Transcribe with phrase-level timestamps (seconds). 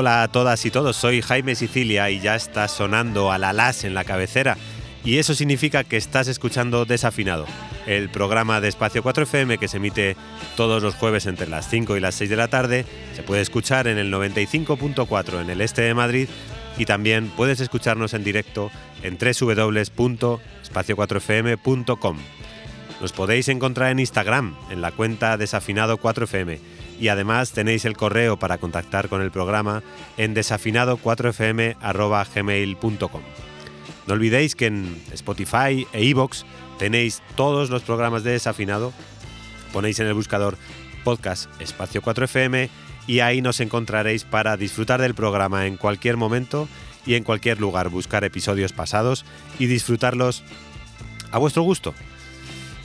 [0.00, 3.84] Hola a todas y todos, soy Jaime Sicilia y ya está sonando a la las
[3.84, 4.56] en la cabecera.
[5.04, 7.44] Y eso significa que estás escuchando Desafinado,
[7.84, 10.16] el programa de Espacio 4FM que se emite
[10.56, 12.86] todos los jueves entre las 5 y las 6 de la tarde.
[13.14, 16.30] Se puede escuchar en el 95.4 en el este de Madrid
[16.78, 18.70] y también puedes escucharnos en directo
[19.02, 22.16] en www.espacio4fm.com.
[23.02, 28.38] Nos podéis encontrar en Instagram, en la cuenta Desafinado 4FM y además tenéis el correo
[28.38, 29.82] para contactar con el programa
[30.18, 33.22] en desafinado4fm.gmail.com.
[34.06, 36.44] No olvidéis que en Spotify e iVoox
[36.78, 38.92] tenéis todos los programas de Desafinado.
[39.72, 40.58] Ponéis en el buscador
[41.04, 42.68] podcast espacio 4FM
[43.06, 46.66] y ahí nos encontraréis para disfrutar del programa en cualquier momento
[47.06, 49.24] y en cualquier lugar, buscar episodios pasados
[49.58, 50.42] y disfrutarlos
[51.32, 51.94] a vuestro gusto.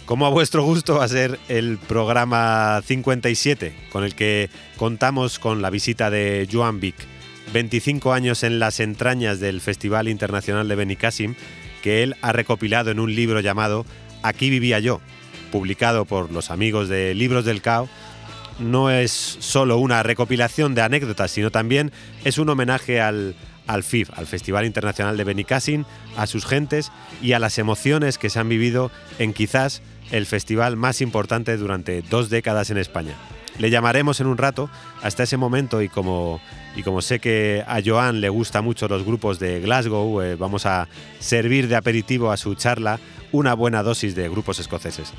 [0.06, 5.64] Como a vuestro gusto va a ser el programa 57, con el que contamos con
[5.64, 6.96] la visita de Joan Vic,
[7.54, 11.34] 25 años en las entrañas del Festival Internacional de Benicassim,
[11.82, 13.84] que él ha recopilado en un libro llamado
[14.22, 15.02] Aquí vivía yo,
[15.52, 17.90] publicado por los amigos de Libros del Cao.
[18.60, 21.92] No es solo una recopilación de anécdotas, sino también
[22.24, 23.36] es un homenaje al,
[23.66, 25.84] al FIF, al Festival Internacional de Benicassim,
[26.16, 26.92] a sus gentes
[27.24, 32.02] y a las emociones que se han vivido en quizás el festival más importante durante
[32.02, 33.16] dos décadas en España.
[33.58, 34.70] Le llamaremos en un rato,
[35.02, 36.42] hasta ese momento, y como,
[36.76, 40.66] y como sé que a Joan le gusta mucho los grupos de Glasgow, eh, vamos
[40.66, 40.90] a
[41.20, 43.00] servir de aperitivo a su charla
[43.32, 45.14] una buena dosis de grupos escoceses.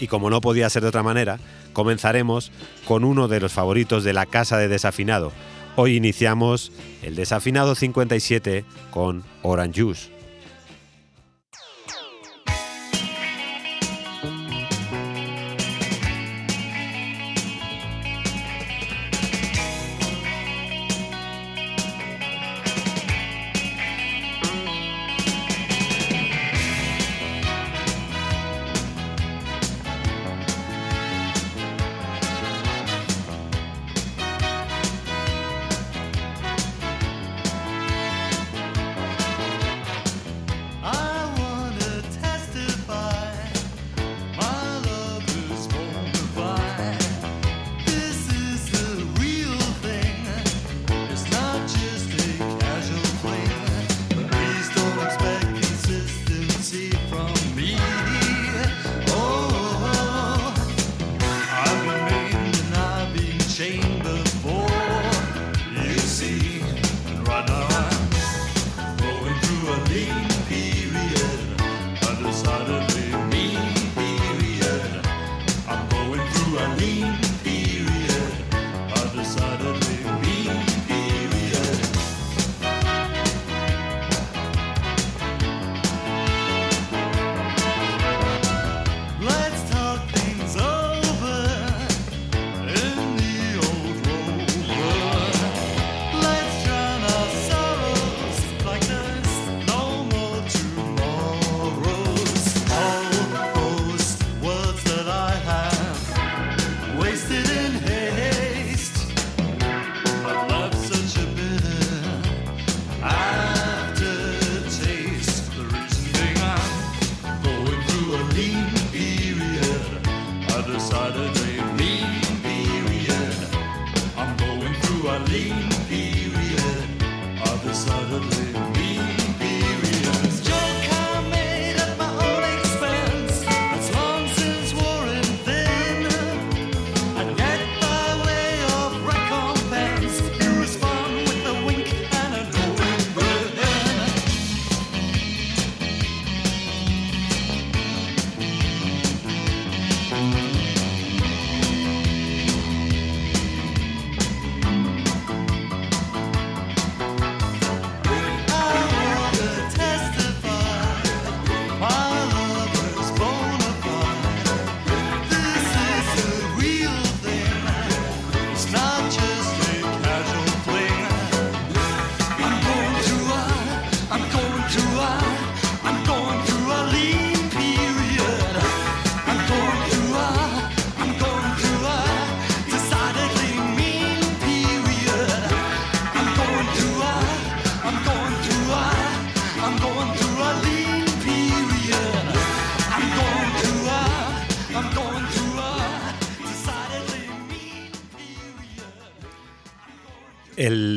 [0.00, 1.38] Y como no podía ser de otra manera,
[1.72, 2.52] comenzaremos
[2.86, 5.32] con uno de los favoritos de la Casa de Desafinado.
[5.74, 10.17] Hoy iniciamos el Desafinado 57 con Orange Juice.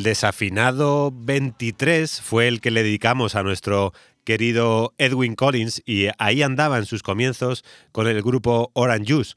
[0.01, 3.93] El desafinado 23 fue el que le dedicamos a nuestro
[4.23, 9.33] querido Edwin Collins y ahí andaba en sus comienzos con el grupo Orange Juice,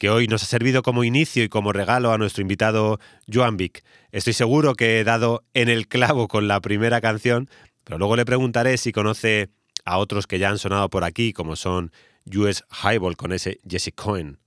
[0.00, 2.98] que hoy nos ha servido como inicio y como regalo a nuestro invitado
[3.32, 3.84] Joan Vic.
[4.10, 7.48] Estoy seguro que he dado en el clavo con la primera canción,
[7.84, 9.50] pero luego le preguntaré si conoce
[9.84, 11.92] a otros que ya han sonado por aquí, como son
[12.26, 14.40] US Highball con ese Jesse Cohen.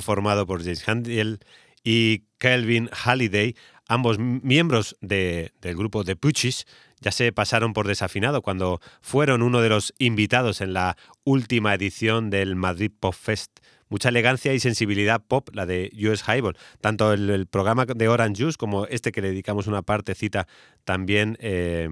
[0.00, 1.40] Formado por James Handel
[1.82, 3.54] y Kelvin Halliday,
[3.88, 6.66] ambos miembros del grupo The Puchis,
[7.00, 12.30] ya se pasaron por desafinado cuando fueron uno de los invitados en la última edición
[12.30, 13.60] del Madrid Pop Fest.
[13.90, 16.56] Mucha elegancia y sensibilidad pop, la de US Highball.
[16.80, 20.48] Tanto el, programa de Orange Juice como este que le dedicamos una partecita
[20.84, 21.88] también eh,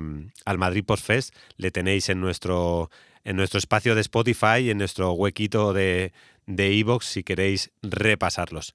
[0.46, 2.90] al Madrid Pop Fest, le tenéis en nuestro,
[3.24, 6.12] en nuestro espacio de Spotify en nuestro huequito de,
[6.46, 8.74] de Evox si queréis repasarlos.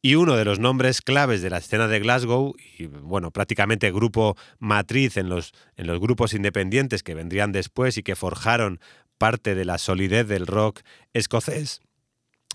[0.00, 4.36] Y uno de los nombres claves de la escena de Glasgow, y bueno, prácticamente grupo
[4.60, 8.80] matriz en los, en los grupos independientes que vendrían después y que forjaron
[9.18, 10.82] parte de la solidez del rock
[11.14, 11.80] escocés,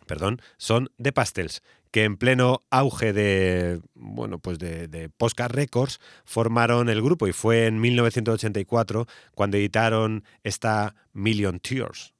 [0.07, 5.99] perdón, son The Pastels, que en pleno auge de, bueno, pues de, de Posca Records
[6.23, 9.05] formaron el grupo y fue en 1984
[9.35, 12.13] cuando editaron esta Million Tears.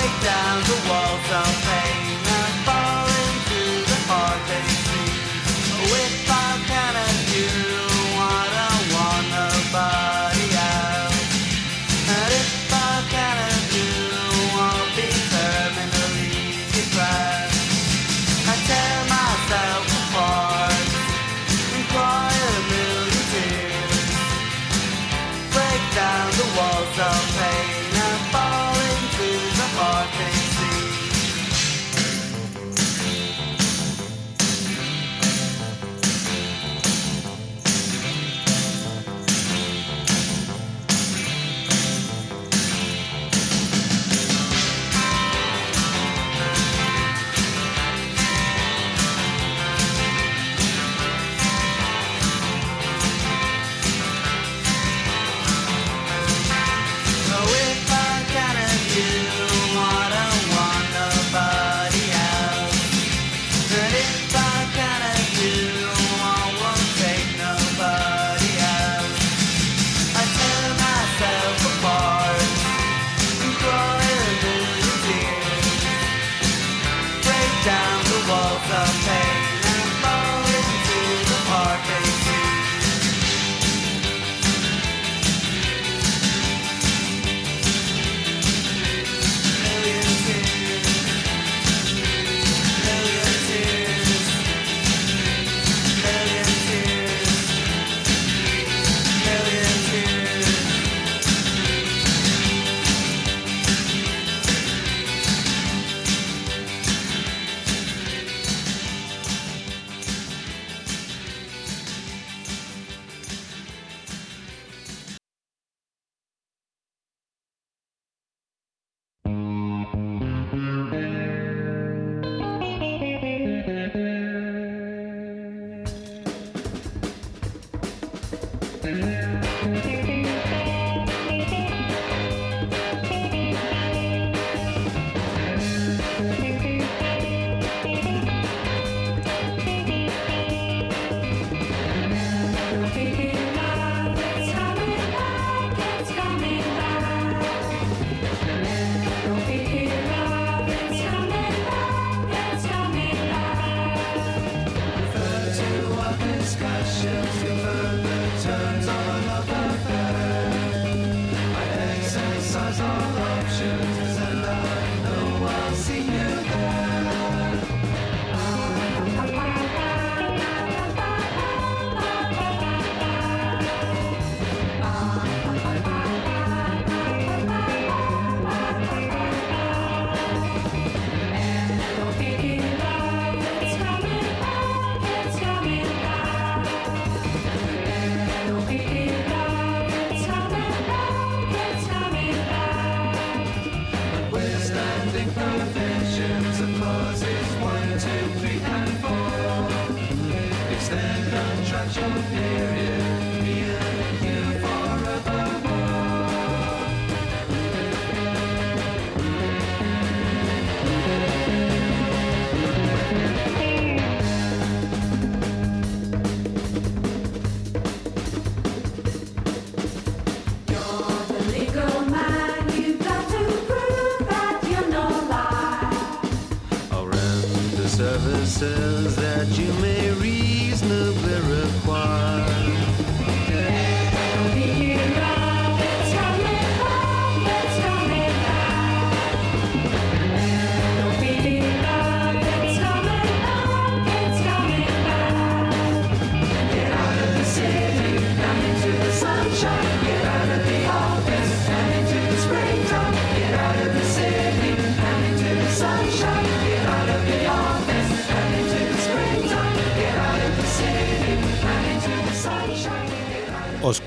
[0.00, 1.69] break down the walls of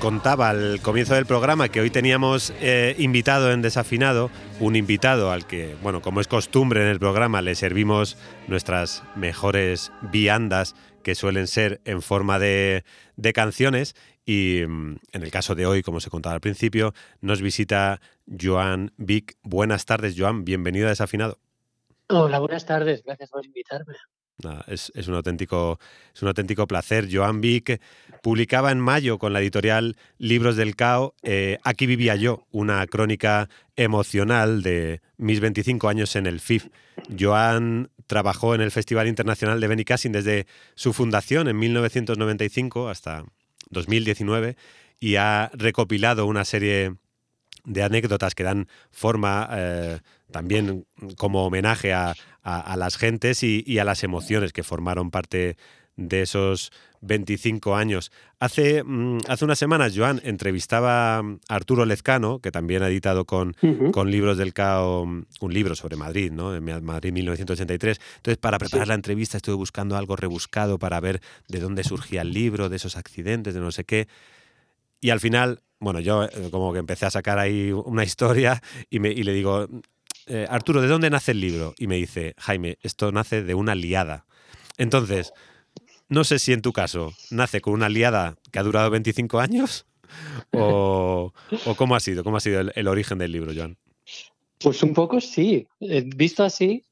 [0.04, 4.30] contaba al comienzo del programa que hoy teníamos eh, invitado en Desafinado,
[4.60, 9.92] un invitado al que, bueno, como es costumbre en el programa, le servimos nuestras mejores
[10.02, 12.84] viandas que suelen ser en forma de,
[13.32, 13.96] canciones.
[14.26, 16.92] Y mm, en el caso de hoy, como se contaba al principio,
[17.22, 18.02] nos visita
[18.38, 19.38] Joan Vic.
[19.42, 20.44] Buenas tardes, Joan.
[20.44, 21.38] Bienvenido a Desafinado.
[22.10, 23.02] Hola, buenas tardes.
[23.04, 23.94] Gracias por invitarme
[24.66, 25.78] es, un auténtico,
[26.14, 27.08] es un auténtico placer.
[27.10, 27.80] Joan Vic
[28.22, 33.48] publicaba en mayo con la editorial Libros del Cao eh, Aquí vivía yo, una crónica
[33.76, 36.68] emocional de mis 25 años en el FIF.
[37.18, 43.24] Joan trabajó en el Festival Internacional de Benicassin desde su fundación en 1995 hasta
[43.70, 44.56] 2019
[45.00, 46.94] y ha recopilado una serie
[47.64, 49.98] de anécdotas que dan forma eh,
[50.30, 52.14] también como homenaje a,
[52.76, 55.56] las gentes y, a las emociones que formaron parte
[55.96, 58.10] de esos 25 años.
[58.40, 63.56] Hace, mm, hace unas semanas, Joan, entrevistaba a Arturo Lezcano, que también ha editado con,
[63.92, 66.54] con Libros del CAO un libro sobre Madrid, ¿no?
[66.54, 68.00] En Madrid 1983.
[68.16, 72.32] Entonces, para preparar la entrevista estuve buscando algo rebuscado para ver de dónde surgía el
[72.32, 74.08] libro, de esos accidentes, de no sé qué.
[75.00, 79.00] Y al final bueno, yo eh, como que empecé a sacar ahí una historia y,
[79.00, 79.68] me, y le digo,
[80.26, 81.74] eh, Arturo, ¿de dónde nace el libro?
[81.78, 84.26] Y me dice, Jaime, esto nace de una liada.
[84.78, 85.32] Entonces,
[86.08, 89.86] no sé si en tu caso nace con una liada que ha durado 25 años
[90.52, 91.32] o,
[91.76, 93.76] cómo ha sido, cómo ha sido el, origen del libro, Joan.
[94.58, 95.66] Pues un poco sí.
[95.80, 96.84] Eh, visto así,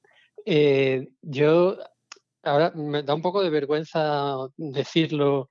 [1.22, 1.78] yo
[2.42, 5.50] ahora me da un poco de vergüenza decirlo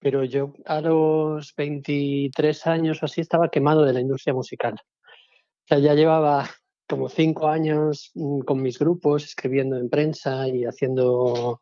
[0.00, 4.74] pero yo a los 23 años o así estaba quemado de la industria musical.
[4.74, 6.48] O sea, ya llevaba
[6.88, 11.60] como cinco años mm, con mis grupos, escribiendo en prensa y haciendo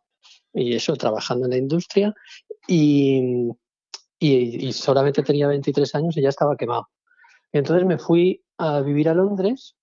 [0.53, 2.15] y eso, trabajando en la industria.
[2.67, 3.51] Y,
[4.19, 6.89] y, solamente tenía 23 años y ya estaba quemado.
[7.53, 9.77] Entonces me fui a vivir a Londres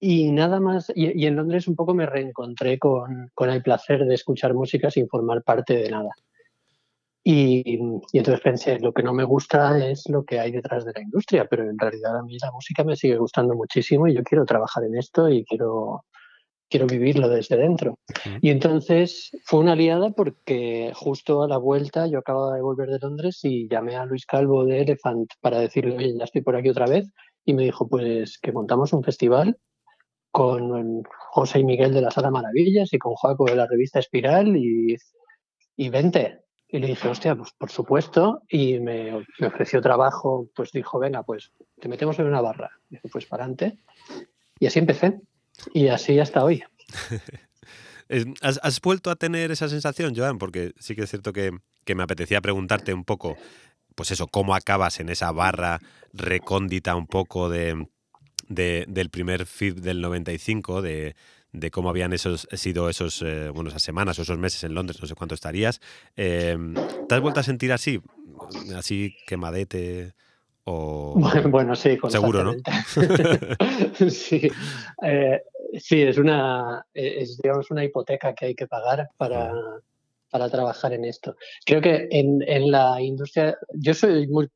[0.00, 4.14] y nada más, y, en Londres un poco me reencontré con, con, el placer de
[4.14, 6.10] escuchar música sin formar parte de nada.
[7.24, 7.78] Y,
[8.12, 11.02] y, entonces pensé, lo que no me gusta es lo que hay detrás de la
[11.02, 14.44] industria, pero en realidad a mí la música me sigue gustando muchísimo y yo quiero
[14.44, 16.04] trabajar en esto y quiero,
[16.68, 17.98] quiero vivirlo desde dentro.
[18.40, 22.98] Y entonces fue una aliada porque justo a la vuelta yo acababa de volver de
[22.98, 26.68] Londres y llamé a Luis Calvo de Elephant para decirle, oye, ya estoy por aquí
[26.68, 27.10] otra vez.
[27.44, 29.58] Y me dijo, pues que montamos un festival
[30.30, 34.56] con José y Miguel de la Sala Maravillas y con Joaco de la revista Espiral
[34.56, 34.96] y,
[35.76, 36.40] y vente.
[36.70, 38.42] Y le dije, hostia, pues por supuesto.
[38.48, 42.70] Y me, ofreció trabajo, pues dijo, venga, pues te metemos en una barra.
[42.90, 43.78] Dije, pues para adelante.
[44.58, 45.20] Y así empecé.
[45.72, 46.62] Y así hasta hoy.
[48.42, 50.38] ¿Has, vuelto a tener esa sensación, Joan?
[50.38, 51.52] Porque sí que es cierto que,
[51.94, 53.36] me apetecía preguntarte un poco,
[53.94, 55.80] pues eso, cómo acabas en esa barra
[56.12, 57.86] recóndita un poco de,
[58.46, 61.16] del primer FIB del 95, de,
[61.58, 65.00] de cómo habían esos, sido esos, eh, bueno, esas semanas o esos meses en Londres,
[65.00, 65.80] no sé cuánto estarías.
[66.16, 66.74] Em,
[67.08, 68.00] ¿Te has vuelto a sentir así?
[68.74, 70.14] Así quemadete.
[71.50, 72.52] Bueno, sí, seguro, ¿no?
[74.10, 74.50] sí,
[75.02, 75.42] eh,
[75.78, 79.50] sí, es una, es, digamos, una hipoteca que hay que pagar para,
[80.30, 81.36] para trabajar en esto.
[81.64, 84.48] Creo que en, en, la industria, yo soy muy,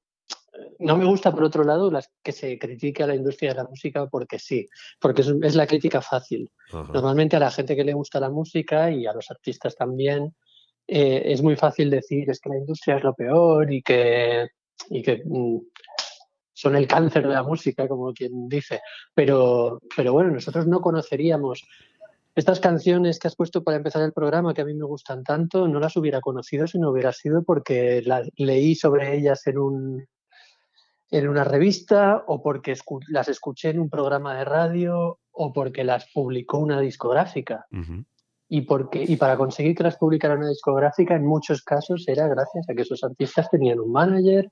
[0.79, 3.69] no me gusta por otro lado las que se critique a la industria de la
[3.69, 4.69] música porque sí,
[5.01, 6.51] porque es, la crítica fácil.
[6.73, 10.35] Normalmente a la gente que le gusta la música y a los artistas también
[10.87, 14.49] eh, es muy fácil decir es que la industria es lo peor y que,
[14.91, 15.59] y que mm,
[16.53, 18.81] son el cáncer de la música, como quien dice.
[19.15, 21.65] Pero, pero bueno, nosotros no conoceríamos
[22.35, 25.69] estas canciones que has puesto para empezar el programa, que a mí me gustan tanto,
[25.69, 30.07] no las hubiera conocido si no hubiera sido porque las leí sobre ellas en un
[31.13, 32.75] en una revista o porque
[33.09, 37.67] las escuché en un programa de radio o porque las publicó una discográfica.
[38.49, 42.69] y, porque, y para conseguir que las publicara una discográfica, en muchos casos era gracias
[42.69, 44.51] a que esos artistas tenían un manager,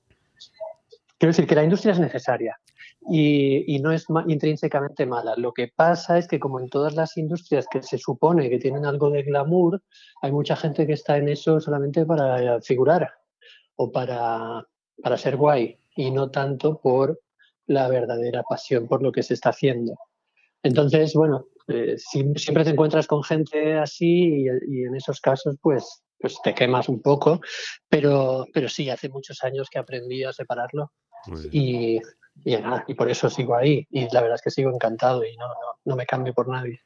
[1.21, 2.59] Quiero decir que la industria es necesaria
[3.07, 5.35] y, no es intrínsecamente mala.
[5.37, 8.87] Lo que pasa es que como en todas las industrias que se supone que tienen
[8.87, 9.83] algo de glamour,
[10.23, 13.13] hay mucha gente que está en eso solamente para figurar
[13.75, 14.65] o para,
[15.03, 17.19] para ser guay y no tanto por
[17.67, 19.95] la verdadera pasión por lo que se está haciendo.
[20.63, 26.39] Entonces, bueno, eh, siempre te encuentras con gente así y, en esos casos, pues, pues
[26.43, 27.39] te quemas un poco,
[27.89, 30.91] pero, pero sí, hace muchos años que aprendí a separarlo
[31.51, 31.99] y,
[32.43, 33.87] y, por eso sigo ahí.
[33.89, 35.47] Y la verdad es que sigo encantado y no,
[35.85, 36.79] no, me cambio por nadie.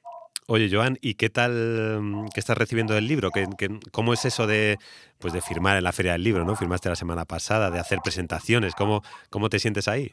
[0.47, 3.31] Oye, Joan, ¿y qué tal mm, qué estás recibiendo del libro?
[3.31, 3.47] ¿Qué,
[3.91, 4.77] cómo es eso de,
[5.17, 6.45] pues de firmar en la Feria del Libro?
[6.45, 6.55] ¿no?
[6.55, 8.75] Firmaste la semana pasada, de hacer presentaciones.
[8.75, 10.11] ¿Cómo, cómo te sientes ahí?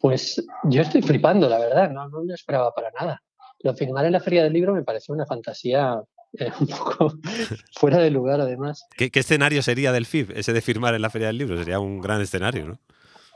[0.00, 1.90] Pues yo estoy flipando, la verdad.
[1.90, 3.22] No, no me esperaba para nada.
[3.60, 6.02] Lo firmar en la Feria del Libro me pareció una fantasía
[6.38, 7.14] eh, un poco
[7.78, 8.84] fuera de lugar, además.
[8.96, 11.56] ¿Qué, ¿Qué, escenario sería del FIB, ese de firmar en la Feria del Libro?
[11.56, 12.78] Sería un gran escenario, ¿no?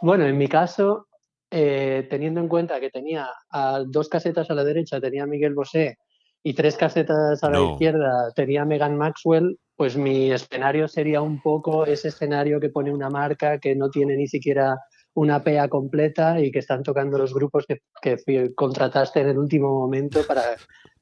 [0.02, 1.08] Bueno, en mi caso,
[1.50, 5.54] eh, teniendo en cuenta que tenía a dos casetas a la derecha, tenía a Miguel
[5.54, 5.98] Bosé
[6.42, 11.87] y tres casetas a la izquierda, tenía Megan Maxwell, pues mi escenario sería un poco
[11.87, 14.76] ese escenario que pone una marca que no tiene ni siquiera
[15.14, 19.68] una PEA completa y que están tocando los grupos que, que contrataste en el último
[19.78, 20.42] momento para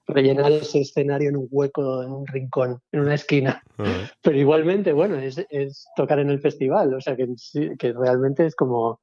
[0.07, 3.63] rellenar ese escenario en un hueco, en un rincón, en una esquina.
[4.23, 7.27] Pero igualmente, bueno, es, es, tocar en el festival, o sea que,
[7.79, 9.01] que realmente es como,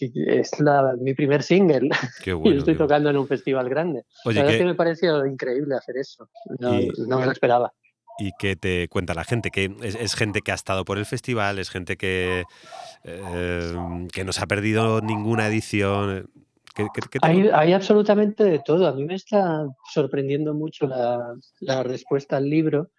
[0.00, 1.88] es la, mi primer single
[2.44, 4.04] y estoy tocando en un festival grande.
[4.24, 7.72] la verdad es que me pareció increíble hacer eso, no, no me lo esperaba.
[8.16, 9.50] ¿Y qué te cuenta la gente?
[9.50, 12.44] Que es, gente que ha estado por el festival, es gente que,
[13.02, 13.72] eh,
[14.12, 16.30] que no se ha perdido ninguna edición
[17.22, 18.86] hay, absolutamente de todo.
[18.86, 22.90] A mí me está sorprendiendo mucho la, respuesta al libro,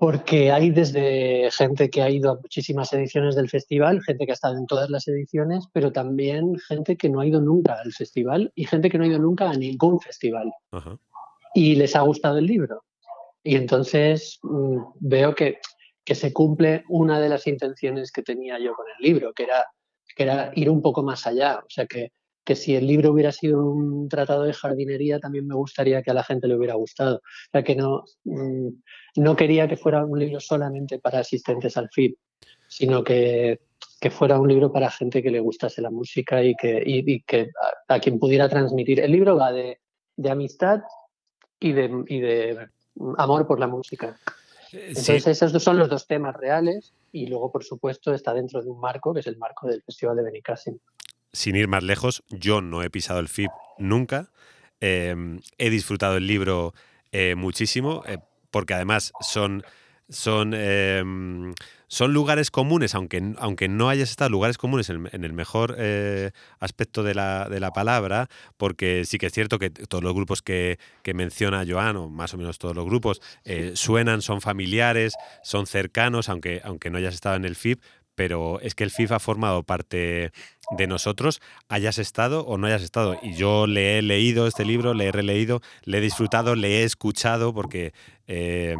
[0.00, 4.34] porque hay desde gente que ha ido a muchísimas ediciones del festival, gente que ha
[4.34, 8.50] estado en todas las ediciones, pero también gente que no ha ido nunca al festival
[8.54, 10.50] y gente que no ha ido nunca a ningún festival.
[11.52, 12.82] Y les ha gustado el libro.
[13.42, 15.58] Y entonces mm, veo que,
[16.02, 19.66] que se cumple una de las intenciones que tenía yo con el libro, que era,
[20.16, 21.58] que era ir un poco más allá.
[21.58, 22.12] O sea, que,
[22.44, 26.14] que si el libro hubiera sido un tratado de jardinería, también me gustaría que a
[26.14, 27.16] la gente le hubiera gustado.
[27.16, 28.68] O sea, que no, mm,
[29.16, 32.16] no quería que fuera un libro solamente para asistentes al FIP,
[32.68, 33.60] sino que,
[34.00, 37.50] que fuera un libro para gente que le gustase la música y que, y, que
[37.88, 39.00] a, quien pudiera transmitir.
[39.00, 39.80] El libro va de,
[40.16, 40.80] de amistad
[41.58, 42.68] y de, y de
[43.18, 44.18] amor por la música.
[44.72, 48.70] Eh, Entonces esos son los dos temas reales y luego, por supuesto, está dentro de
[48.70, 50.78] un marco, que es el marco del Festival de Benicassim.
[51.32, 54.30] Sin ir más lejos, yo no he pisado el FIP nunca.
[54.80, 56.74] Em, he disfrutado el libro
[57.12, 58.18] eh, muchísimo, eh,
[58.50, 59.62] porque además son
[60.08, 61.54] son, em,
[61.86, 67.04] son lugares comunes, aunque, aunque no hayas estado lugares comunes en, el mejor eh, aspecto
[67.04, 70.80] de la, de la, palabra, porque sí que es cierto que todos los grupos que,
[71.04, 73.22] que menciona Joan, o más o menos todos los grupos,
[73.74, 75.14] suenan, son familiares,
[75.44, 77.80] son cercanos, aunque, aunque no hayas estado en el FIP,
[78.20, 80.32] pero es que el FIF ha formado parte
[80.76, 83.18] de nosotros, hayas estado o no hayas estado.
[83.22, 86.84] Y yo le he leído este libro, le he releído, le he disfrutado, le he
[86.84, 87.92] escuchado, porque
[88.26, 88.78] em,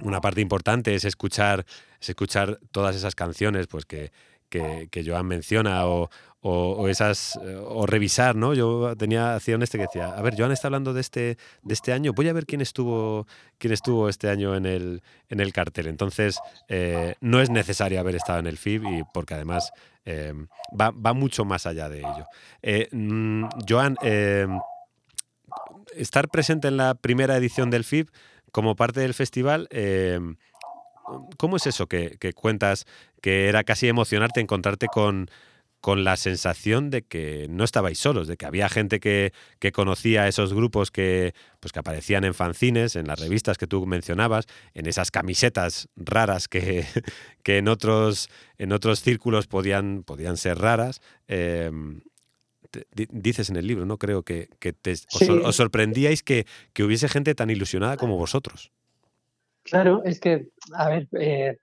[0.00, 1.66] una parte importante es escuchar,
[2.00, 4.10] escuchar todas esas canciones pues que,
[4.48, 5.84] que, Joan menciona
[6.88, 8.54] esas o revisar, ¿no?
[8.54, 11.74] Yo tenía hacía un este que decía, a ver, Joan está hablando de este de
[11.74, 13.26] este año, voy a ver quién estuvo
[13.58, 15.86] quién estuvo este año en el en el cartel.
[15.86, 19.72] Entonces eh, no es necesario haber estado en el FIB y porque además
[20.04, 20.32] eh,
[20.78, 22.26] va, mucho más allá de ello.
[22.62, 23.96] Eh, mm, Joan,
[25.94, 28.10] estar presente en la primera edición del FIB
[28.52, 29.68] como parte del festival,
[31.36, 32.86] ¿cómo es eso que, cuentas
[33.20, 35.30] que era casi emocionarte encontrarte con,
[35.80, 40.26] con la sensación de que no estabais solos, de que había gente que, que, conocía
[40.26, 44.86] esos grupos que, pues que aparecían en fanzines, en las revistas que tú mencionabas, en
[44.86, 46.84] esas camisetas raras que,
[47.42, 51.00] que en, otros, en otros círculos podían, podían ser raras.
[51.28, 52.00] Em,
[53.10, 53.98] dices en el libro, ¿no?
[53.98, 54.48] Creo que,
[55.44, 56.44] os, sorprendíais que,
[56.78, 58.72] hubiese gente tan ilusionada como vosotros.
[59.62, 61.58] Claro, es que, a ver, eh,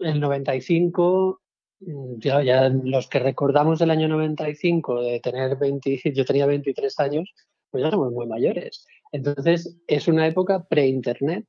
[0.00, 1.43] el 95, mm,
[1.80, 7.34] ya, ya los que recordamos del año 95, de tener 20, yo tenía 23 años,
[7.70, 8.86] pues ya somos muy mayores.
[9.12, 11.46] Entonces, es una época pre-internet,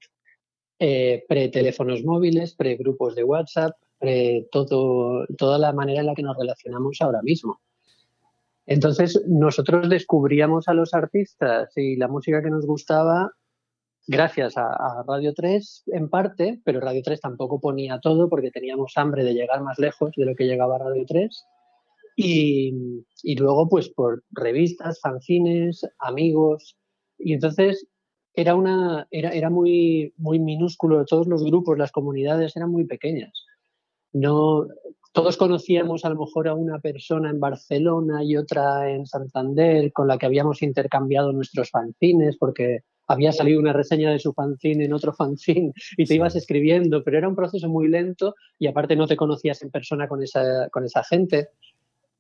[0.79, 6.37] eh, pre-teléfonos móviles, pre-grupos de WhatsApp, pre todo, toda la manera en la que nos
[6.37, 7.61] relacionamos ahora mismo.
[8.65, 13.31] Entonces, nosotros descubríamos a los artistas y la música que nos gustaba
[14.07, 19.23] gracias a, Radio 3 en parte, pero Radio 3 tampoco ponía todo porque teníamos hambre
[19.23, 21.45] de llegar más lejos de lo que llegaba Radio 3.
[22.17, 22.73] Y,
[23.23, 26.77] y luego, pues por revistas, fanzines, amigos.
[27.17, 27.87] Y entonces
[28.33, 33.45] era, una, era, era muy, muy minúsculo, todos los grupos, las comunidades eran muy pequeñas.
[34.13, 34.67] No,
[35.15, 40.07] todos conocíamos a lo mejor a una persona en Barcelona y otra en Santander con
[40.07, 44.93] la que habíamos intercambiado nuestros fanzines porque había salido una reseña de su fanzine en
[44.93, 49.07] otro fanzine y te ibas escribiendo, pero era un proceso muy lento y aparte no
[49.07, 51.49] te conocías en persona con esa, con esa gente.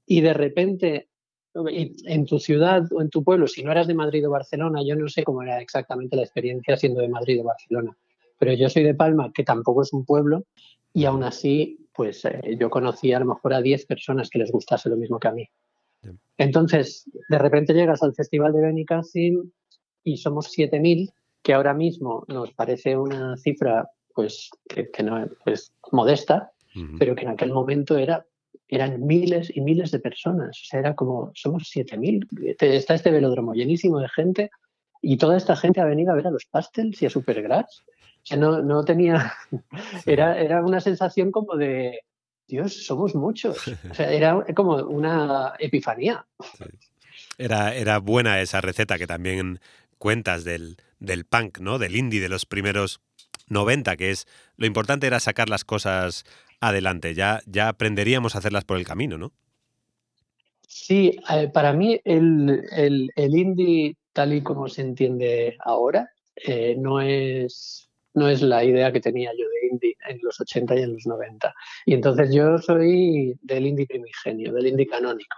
[0.05, 1.09] Y de repente,
[1.53, 4.95] en tu ciudad o en tu pueblo, si no eras de Madrid o Barcelona, yo
[4.95, 7.97] no sé cómo era exactamente la experiencia siendo de Madrid o Barcelona,
[8.37, 10.43] pero yo soy de Palma, que tampoco es un pueblo,
[10.93, 14.51] y aún así pues eh, yo conocía a lo mejor a 10 personas que les
[14.51, 15.49] gustase lo mismo que a mí.
[16.37, 19.49] Entonces, de repente llegas al Festival de Benicassim
[20.05, 21.11] y somos 7.000,
[21.43, 26.51] que ahora mismo nos parece una cifra pues que, no es pues, modesta,
[26.97, 28.25] pero que en aquel momento era
[28.67, 30.59] eran miles y miles de personas.
[30.61, 32.55] O sea, era como, somos 7.000.
[32.59, 34.49] Está este velódromo llenísimo de gente
[35.01, 37.83] y toda esta gente ha venido a ver a los Pastels y a Supergrass
[38.35, 39.33] no, no tenía,
[40.05, 41.99] era, era una sensación como de,
[42.47, 43.67] Dios, somos muchos.
[43.89, 46.25] O sea, era como una epifanía.
[47.37, 49.59] Era, era buena esa receta que también
[50.05, 51.79] cuentas del, del punk, ¿no?
[51.79, 53.01] Del indie de los primeros
[53.49, 56.25] 90, que es lo importante era sacar las cosas
[56.59, 57.15] adelante.
[57.15, 59.33] Ya, ya aprenderíamos a hacerlas por el camino, ¿no?
[60.67, 66.75] Sí, eh, para mí el, el, el, indie, tal y como se entiende ahora, eh,
[66.77, 70.83] no es no es la idea que tenía yo de indie en los 80 y
[70.83, 71.51] en los 90.
[71.87, 75.35] Y entonces yo soy del indie primigenio, del indie canónico.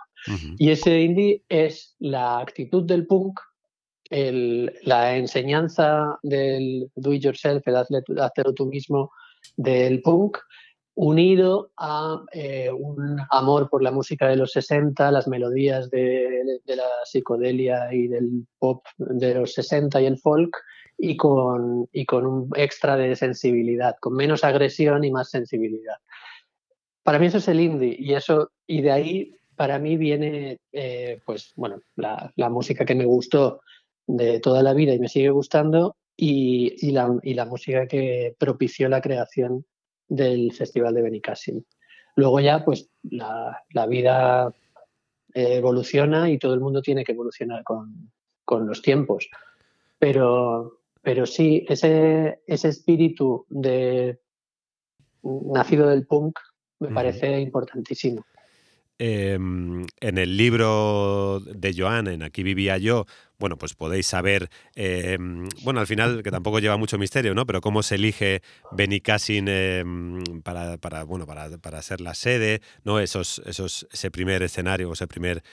[0.58, 3.40] Y ese indie es la actitud del punk,
[4.10, 9.12] la enseñanza del do it yourself, el hacerlo tú mismo
[9.56, 10.38] del punk,
[10.96, 16.76] unido a eh, un amor por la música de los 60, las melodías de, de,
[16.76, 20.58] la psicodelia y del pop de los 60 y el folk,
[20.98, 25.98] y con, y con un extra de sensibilidad, con menos agresión y más sensibilidad.
[27.04, 31.22] Para mí eso es el indie y, eso, y de ahí para mí viene eh,
[31.26, 33.62] pues, bueno, la, la, música que me gustó
[34.08, 38.36] de toda la vida y me sigue gustando y, y, la, y la música que
[38.40, 39.66] propició la creación
[40.08, 41.64] del Festival de Benicassim.
[42.16, 44.52] Luego ya, pues la, vida
[45.34, 48.10] evoluciona y todo el mundo tiene que evolucionar con,
[48.66, 49.30] los tiempos.
[50.00, 54.20] Pero, pero sí, ese, ese espíritu de
[55.22, 56.40] nacido del punk
[56.80, 58.26] me parece importantísimo.
[59.00, 63.06] Em, en el libro de Joan, en Aquí vivía yo,
[63.40, 67.46] bueno, pues podéis saber, em, bueno, al final, que tampoco lleva mucho misterio, ¿no?
[67.46, 72.62] Pero cómo se elige Benny Cassin em, para, para, bueno, para, para, ser la sede,
[72.84, 73.00] ¿no?
[73.00, 75.44] Esos, esos, ese primer escenario, ese primer,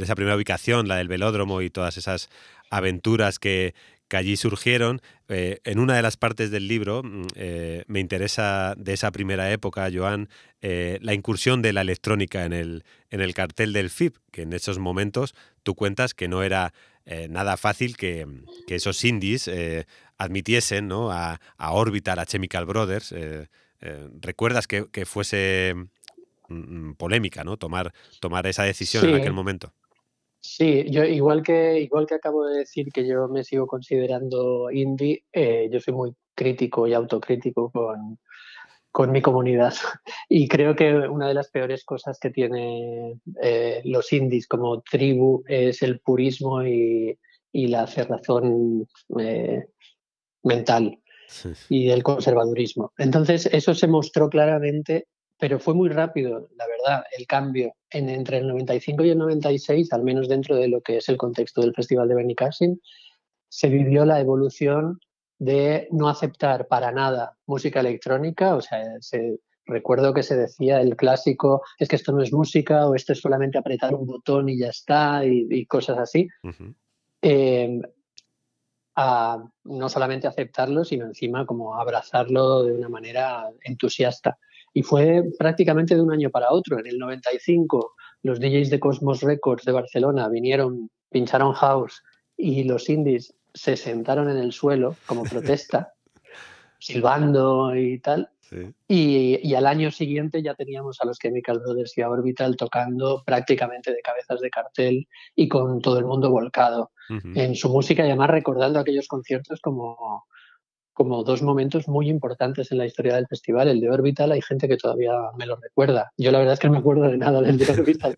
[0.00, 2.30] esa primera ubicación, la del velódromo y todas esas
[2.70, 3.74] aventuras que,
[4.08, 5.00] que allí surgieron.
[5.28, 9.50] Eh, en una de las partes del libro mm, eh, me interesa de esa primera
[9.50, 10.28] época, Joan,
[10.60, 14.52] eh, la incursión de la electrónica en el, en el cartel del FIP, que en
[14.52, 16.74] esos momentos tú cuentas que no era
[17.28, 18.26] nada fácil que,
[18.68, 19.50] esos indies
[20.16, 21.10] admitiesen ¿no?
[21.10, 23.14] a, a, Orbital, a Chemical Brothers.
[24.20, 25.74] ¿Recuerdas que, fuese
[26.48, 26.54] mm,
[26.88, 27.56] mm, polémica ¿no?
[27.56, 29.72] tomar, tomar esa decisión en aquel momento?
[30.46, 35.24] Sí, yo igual que igual que acabo de decir que yo me sigo considerando indie,
[35.32, 38.18] eh, yo soy muy crítico y autocrítico con,
[38.94, 39.74] con mi comunidad.
[40.28, 45.42] Y creo que una de las peores cosas que tiene eh, los indies como tribu
[45.46, 47.18] es el purismo y,
[47.52, 49.66] la cerrazón eh,
[50.42, 50.98] mental
[51.68, 52.92] y el conservadurismo.
[52.98, 58.38] Entonces, eso se mostró claramente pero fue muy rápido, la verdad, el cambio en, entre
[58.38, 61.74] el 95 y el 96, al menos dentro de lo que es el contexto del
[61.74, 62.78] Festival de Benicassim,
[63.48, 65.00] se vivió la evolución
[65.38, 68.80] de no aceptar para nada música electrónica, o sea,
[69.66, 73.20] recuerdo que se decía el clásico, es que esto no es música o esto es
[73.20, 76.28] solamente apretar un botón y ya está, y, cosas así.
[77.22, 77.80] Em,
[78.96, 84.38] a no solamente aceptarlo, sino encima como abrazarlo de una manera entusiasta.
[84.72, 86.78] Y fue prácticamente de un año para otro.
[86.78, 92.02] En el 95 los DJs de Cosmos Records de Barcelona vinieron, pincharon house
[92.36, 95.94] y los indies se sentaron en el suelo como protesta,
[96.78, 98.30] silbando y tal.
[98.86, 103.92] Y, al año siguiente ya teníamos a los Chemical Brothers y a Orbital tocando prácticamente
[103.92, 106.92] de cabezas de cartel y con todo el mundo volcado
[107.34, 110.26] en su música y además recordando aquellos conciertos como,
[110.94, 113.68] como dos momentos muy importantes en la historia del festival.
[113.68, 116.12] El de Orbital, hay gente que todavía me lo recuerda.
[116.16, 118.16] Yo la verdad es que no me acuerdo de nada del de Orbital.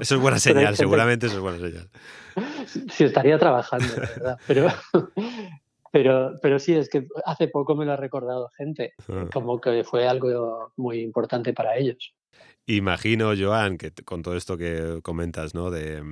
[0.00, 1.88] eso es buena señal, seguramente eso es buena señal.
[2.90, 4.38] Sí, estaría trabajando, la verdad.
[4.46, 4.68] Pero,
[5.92, 9.26] pero, pero sí, es que hace poco me lo ha recordado gente, ah.
[9.32, 12.14] como que fue algo muy importante para ellos.
[12.70, 15.70] Imagino, Joan, que con todo esto que comentas, ¿no?
[15.70, 16.02] De,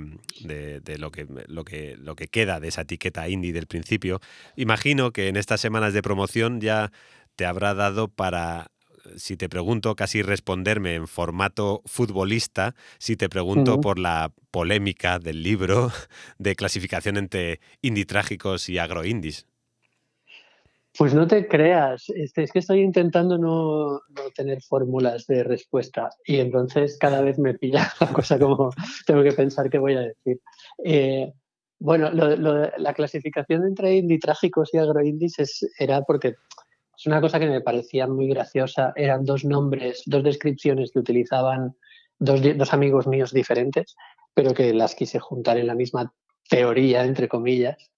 [0.97, 4.21] lo, que, lo, que, lo que queda de esa etiqueta indie del principio,
[4.55, 6.91] imagino que en estas semanas de promoción ya
[7.35, 8.71] te habrá dado para,
[9.15, 15.43] si te pregunto, casi responderme en formato futbolista, si te pregunto por la polémica del
[15.43, 15.91] libro
[16.37, 19.47] de clasificación entre indie trágicos y agroindies.
[20.97, 24.01] Pues no te creas, este, es que estoy intentando no,
[24.35, 28.71] tener fórmulas de respuesta y entonces cada vez me pilla la cosa como
[29.05, 30.39] tengo que pensar qué voy a decir.
[30.83, 31.31] Eh,
[31.79, 36.33] bueno, la clasificación entre indie trágicos y agroindies es, era porque
[36.97, 38.91] es una cosa que me parecía muy graciosa.
[38.95, 41.75] Eran dos nombres, dos descripciones que utilizaban
[42.17, 43.95] dos, dos amigos míos diferentes,
[44.33, 46.11] pero que las quise juntar en la misma
[46.49, 47.91] teoría, entre comillas.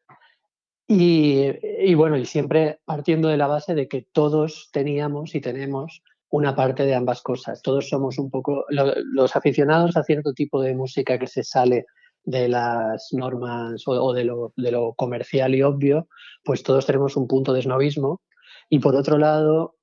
[0.91, 6.55] Y, bueno, y siempre partiendo de la base de que todos teníamos y tenemos una
[6.55, 7.61] parte de ambas cosas.
[7.61, 11.85] Todos somos un poco los aficionados a cierto tipo de música que se sale
[12.23, 16.07] de las normas o, de, lo, de, lo, comercial y obvio,
[16.43, 18.21] pues todos tenemos un punto de snobismo.
[18.69, 19.75] Y por otro lado,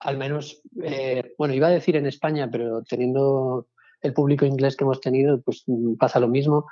[0.00, 3.68] al menos, eh, bueno, iba a decir en España, pero teniendo
[4.00, 5.64] el público inglés que hemos tenido, pues
[5.98, 6.66] pasa lo mismo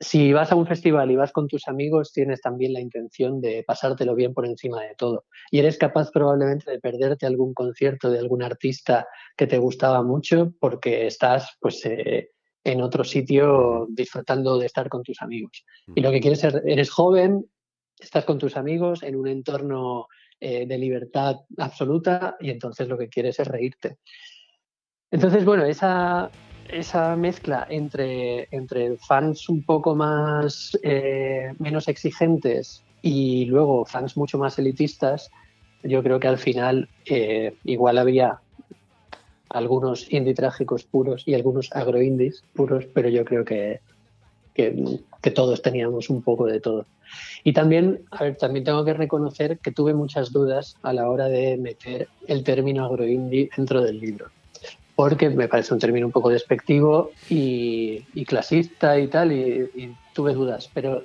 [0.00, 3.64] si vas a un festival y vas con tus amigos, tienes también la intención de
[3.66, 5.24] pasártelo bien por encima de todo.
[5.50, 10.52] Y eres capaz probablemente de perderte algún concierto de algún artista que te gustaba mucho
[10.58, 12.30] porque estás pues, eh,
[12.64, 15.64] en otro sitio disfrutando de estar con tus amigos.
[15.94, 17.44] Y lo que quieres ser, eres joven,
[17.98, 20.06] estás con tus amigos en un entorno
[20.40, 23.98] eh, de libertad absoluta y entonces lo que quieres es reírte.
[25.10, 26.30] Entonces, bueno, esa,
[26.68, 34.38] esa mezcla entre, entre fans un poco más eh, menos exigentes y luego fans mucho
[34.38, 35.30] más elitistas,
[35.82, 38.40] yo creo que al final eh, igual había
[39.50, 43.80] algunos indie trágicos puros y algunos agroindies puros, pero yo creo que,
[44.52, 46.86] que, que, todos teníamos un poco de todo.
[47.42, 51.28] Y también, a ver, también tengo que reconocer que tuve muchas dudas a la hora
[51.28, 54.30] de meter el término agroindie dentro del libro
[54.96, 60.70] porque me parece un término un poco despectivo y, clasista y tal, y, tuve dudas,
[60.72, 61.04] pero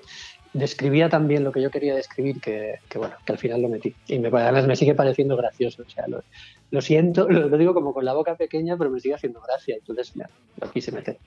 [0.53, 3.95] describía también lo que yo quería describir, que, bueno, que al final lo metí.
[4.07, 8.05] Y me, además me sigue pareciendo gracioso, o sea, lo, siento, lo, digo como con
[8.05, 11.17] la boca pequeña, pero me sigue haciendo gracia, entonces lo quise meter.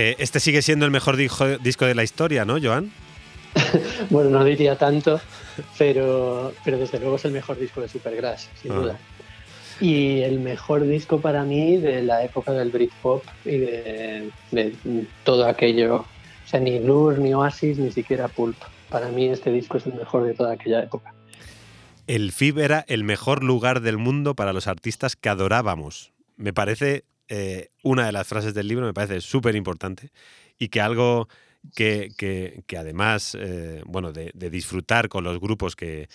[0.00, 2.90] Eh, este sigue siendo el mejor disco de la historia, ¿no, Joan?
[4.10, 5.20] bueno, no diría tanto,
[5.76, 8.76] pero, pero desde luego es el mejor disco de Supergrass, sin ah.
[8.76, 8.98] duda.
[9.78, 14.30] Y el mejor disco para mí de la época del Britpop y de,
[15.22, 15.96] todo aquello.
[15.96, 18.56] O sea, ni Blur, ni Oasis, ni siquiera Pulp.
[18.88, 21.12] Para mí este disco es el mejor de toda aquella época.
[22.06, 26.10] El FIB era el mejor lugar del mundo para los artistas que adorábamos.
[26.38, 30.10] Me parece eh, una de las frases del libro me parece súper importante
[30.58, 31.28] y que algo
[31.76, 36.08] que, además, eh, bueno, de, disfrutar con los grupos que,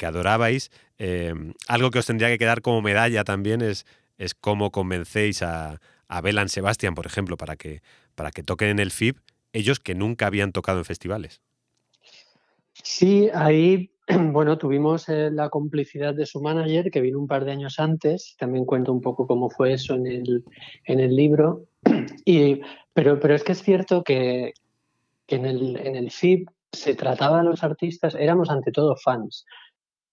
[0.00, 1.34] adorabais, eh,
[1.66, 3.86] algo que os tendría que quedar como medalla también es,
[4.18, 7.82] es cómo convencéis a, a Belan Sebastián, por ejemplo, para que,
[8.14, 9.16] para que toquen en el FIB,
[9.52, 11.40] ellos que nunca habían tocado en festivales.
[12.84, 13.90] Sí, ahí
[14.32, 18.34] bueno, tuvimos eh, la complicidad de su manager, que vino un par de años antes.
[18.38, 20.44] También cuento un poco cómo fue eso en el,
[20.84, 21.66] en el libro.
[22.24, 22.60] Y,
[22.92, 24.52] pero, pero es que es cierto que,
[25.28, 29.46] en, el, en el se trataba a los artistas, éramos ante todo fans.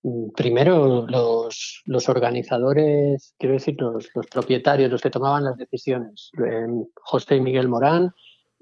[0.04, 6.32] Mm, primero los, los organizadores, quiero decir, los, los, propietarios, los que tomaban las decisiones.
[6.96, 8.14] José y Miguel Morán,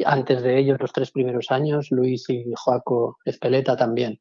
[0.03, 4.19] antes de ellos los tres primeros años, Luis y Joaco Espeleta también.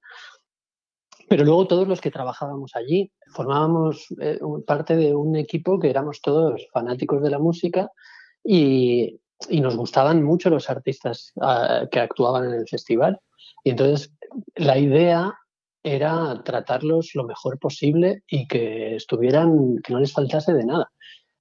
[1.35, 6.23] Pero luego todos los que trabajábamos allí formábamos eh, parte de un equipo que éramos
[6.23, 7.91] todos fanáticos de la música
[8.45, 9.19] y,
[9.51, 13.19] nos gustaban mucho los artistas ah, que actuaban en el festival.
[13.65, 14.15] Y entonces
[14.55, 15.35] la idea
[15.83, 20.89] era tratarlos lo mejor posible y que estuvieran, que no les faltase de nada.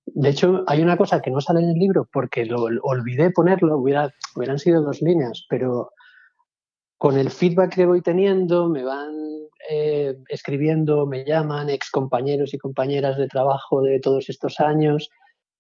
[0.05, 3.77] De hecho, hay una cosa que no sale en el libro porque lo olvidé ponerlo,
[3.77, 5.91] hubiera, hubieran sido dos líneas, pero
[7.03, 9.13] con el feedback que voy teniendo, me van
[9.69, 15.09] eh, escribiendo, me llaman ex compañeros y compañeras de trabajo de todos estos años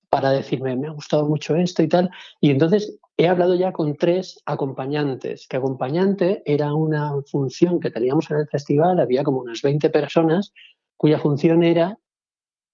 [0.09, 2.09] para decirme, me ha gustado mucho esto y tal.
[2.39, 8.31] Y entonces he hablado ya con tres acompañantes, que acompañante era una función que teníamos
[8.31, 10.53] en el festival, había como unas 20 personas
[10.95, 11.97] cuya función era,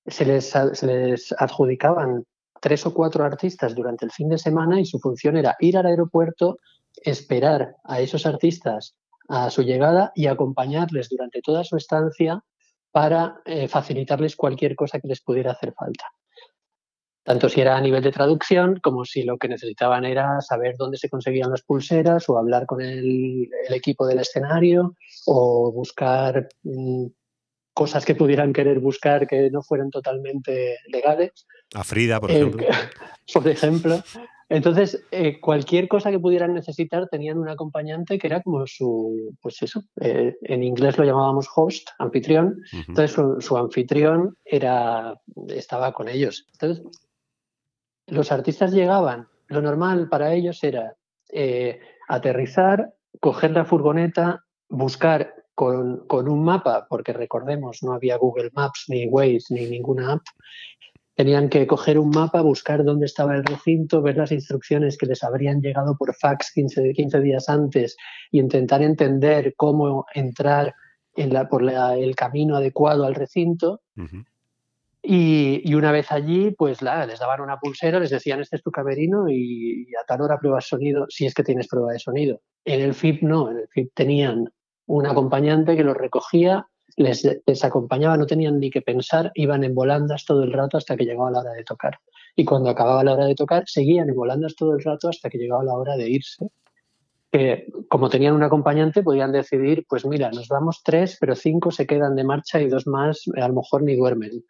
[0.06, 2.24] se les, se les adjudicaban
[2.62, 5.88] tres o cuatro artistas durante el fin de semana y su función era ir al
[5.88, 6.60] aeropuerto,
[7.04, 8.96] esperar a esos artistas
[9.28, 12.44] a su llegada y acompañarles durante toda su estancia
[12.92, 16.06] para eh, facilitarles cualquier cosa que les pudiera hacer falta.
[17.24, 20.98] Tanto si era a nivel de traducción como si lo que necesitaban era saber dónde
[20.98, 24.96] se conseguían las pulseras o hablar con el, equipo del escenario
[25.28, 27.06] o buscar mm,
[27.72, 31.46] cosas que pudieran querer buscar que no fueran totalmente legales.
[31.76, 32.66] A Frida, por ejemplo.
[33.34, 34.04] por ejemplo.
[34.50, 39.62] Entonces, eh, cualquier cosa que pudieran necesitar tenían un acompañante que era como su, pues
[39.62, 42.60] eso, eh, en inglés lo llamábamos host, anfitrión.
[42.88, 45.14] Entonces, su, anfitrión era,
[45.50, 46.48] estaba con ellos.
[46.54, 46.84] Entonces,
[48.08, 50.96] los artistas llegaban, lo normal para ellos era
[51.32, 58.50] eh, aterrizar, coger la furgoneta, buscar con, con, un mapa, porque recordemos, no había Google
[58.54, 60.22] Maps, ni Waze, ni ninguna app,
[61.20, 65.22] Tenían que coger un mapa, buscar dónde estaba el recinto, ver las instrucciones que les
[65.22, 67.98] habrían llegado por fax 15, 15 días antes
[68.32, 70.74] y intentar entender cómo entrar
[71.18, 73.82] en la, por el camino adecuado al recinto.
[75.04, 78.72] y, una vez allí, pues la, les daban una pulsera, les decían, este es tu
[78.72, 82.40] camerino y, a tal hora pruebas sonido, si es que tienes prueba de sonido.
[82.64, 84.54] En el FIP no, en el FIP tenían
[84.86, 86.70] un acompañante que los recogía,
[87.00, 90.98] les, les, acompañaba, no tenían ni que pensar, iban en volandas todo el rato hasta
[90.98, 91.98] que llegaba la hora de tocar.
[92.36, 95.38] Y cuando acababa la hora de tocar, seguían en volandas todo el rato hasta que
[95.38, 96.50] llegaba la hora de irse.
[97.32, 101.88] Que como tenían un acompañante, podían decidir, pues mira, nos vamos tres, pero cinco se
[101.88, 104.44] quedan de marcha y dos más a lo mejor ni duermen.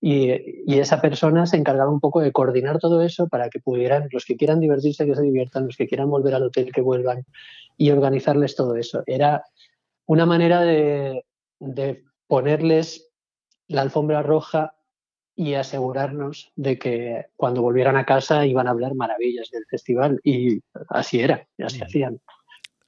[0.00, 0.30] Y,
[0.66, 4.24] y, esa persona se encargaba un poco de coordinar todo eso para que pudieran, los
[4.24, 7.26] que quieran divertirse, que se diviertan, los que quieran volver al hotel, que vuelvan
[7.76, 9.02] y organizarles todo eso.
[9.06, 9.44] Era
[10.06, 11.22] una manera de,
[11.60, 13.10] de ponerles
[13.68, 14.74] la alfombra roja
[15.36, 20.20] y asegurarnos de que cuando volvieran a casa iban a hablar maravillas del festival.
[20.24, 22.20] Y así era, y así hacían.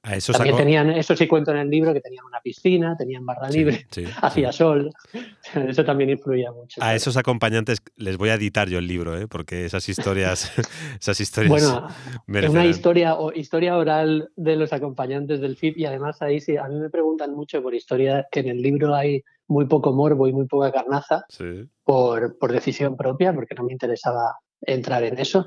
[0.05, 2.95] A eso También sacó- tenían, eso sí cuento en el libro, que tenían una piscina,
[2.97, 4.57] tenían barra libre, sí, hacía sí.
[4.57, 4.91] sol.
[5.55, 6.83] Eso también influía mucho.
[6.83, 9.27] A esos acompañantes les voy a editar yo el libro, ¿eh?
[9.29, 10.51] porque esas historias,
[10.99, 12.63] esas historias Bueno, es merecerán.
[12.63, 16.67] una historia, o, historia oral de los acompañantes del FIP y además ahí sí, a
[16.67, 20.33] mí me preguntan mucho por historia, que en el libro hay muy poco morbo y
[20.33, 21.65] muy poca carnaza Sí.
[21.85, 25.45] por, por decisión propia, porque no me interesaba entrar en eso,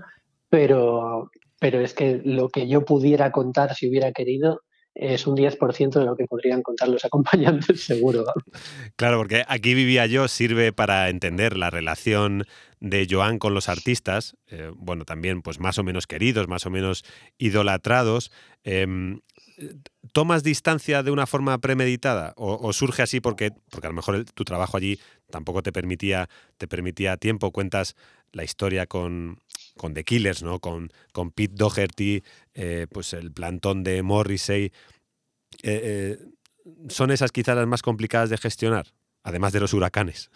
[0.48, 4.62] pero, pero es que lo que yo pudiera contar si hubiera querido
[4.96, 8.24] es un 10% de lo que podrían contar los acompañantes, seguro.
[8.96, 12.44] Claro, porque aquí vivía yo sirve para entender la relación
[12.80, 16.70] de Joan con los artistas, eh, bueno, también pues más o menos queridos, más o
[16.70, 17.04] menos
[17.38, 18.32] idolatrados.
[18.64, 19.20] Em,
[20.12, 24.44] ¿Tomas distancia de una forma premeditada o, surge así porque, porque a lo mejor tu
[24.44, 24.98] trabajo allí
[25.30, 26.28] tampoco te permitía,
[26.58, 27.50] te permitía tiempo?
[27.52, 27.96] Cuentas
[28.32, 29.38] la historia con,
[29.76, 30.58] con The Killers, ¿no?
[30.60, 32.22] Con, con Pete Doherty,
[32.54, 34.72] eh, pues el plantón de Morrissey.
[35.62, 36.18] Eh, eh,
[36.88, 38.86] ¿Son esas quizás las más complicadas de gestionar?
[39.22, 40.30] Además de los huracanes.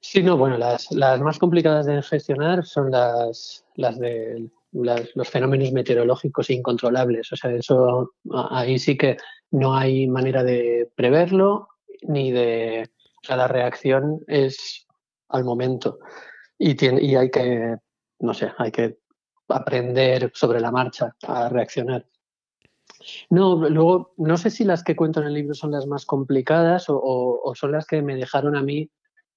[0.00, 5.72] Sí, no, bueno, las, las más complicadas de gestionar son las, las de los fenómenos
[5.72, 7.32] meteorológicos incontrolables.
[7.32, 8.12] O sea, eso
[8.50, 9.16] ahí sí que
[9.50, 11.68] no hay manera de preverlo
[12.02, 12.88] ni de.
[13.22, 14.86] O sea, la reacción es
[15.28, 15.98] al momento.
[16.58, 17.76] Y, tiene, y hay que,
[18.20, 18.98] no sé, hay que
[19.48, 22.06] aprender sobre la marcha a reaccionar.
[23.30, 26.88] No, luego, no sé si las que cuento en el libro son las más complicadas
[26.88, 28.90] o, o- o son las que me dejaron a mí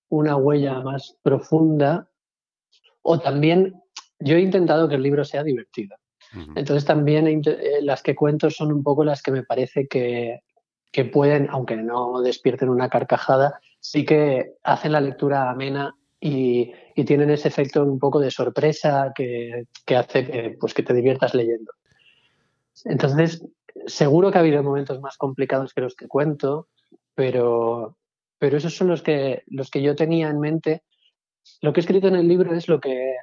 [0.09, 2.09] una huella más profunda.
[3.01, 3.81] O también,
[4.19, 5.95] yo he intentado que el libro sea divertido.
[6.55, 10.41] Entonces también he eh, las que cuento son un poco las que me parece que,
[10.91, 17.03] que pueden, aunque no despierten una carcajada, sí que hacen la lectura amena y, y
[17.05, 21.33] tienen ese efecto un poco de sorpresa que, que hace que, pues, que te diviertas
[21.33, 21.71] leyendo.
[22.85, 23.45] Entonces,
[23.85, 26.67] seguro que ha habido momentos más complicados que los que cuento,
[27.15, 27.97] pero,
[28.37, 30.83] pero esos son los que, los que yo tenía en mente.
[31.61, 33.15] Lo que he escrito en el libro es lo que,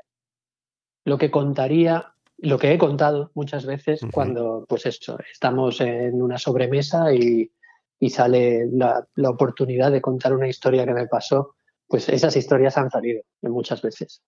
[1.05, 6.39] lo que contaría, lo que he contado muchas veces cuando, pues eso, estamos en una
[6.39, 7.51] sobremesa y,
[7.99, 11.56] y sale la, la oportunidad de contar una historia que me pasó.
[11.89, 14.23] Pues esas historias han salido muchas veces.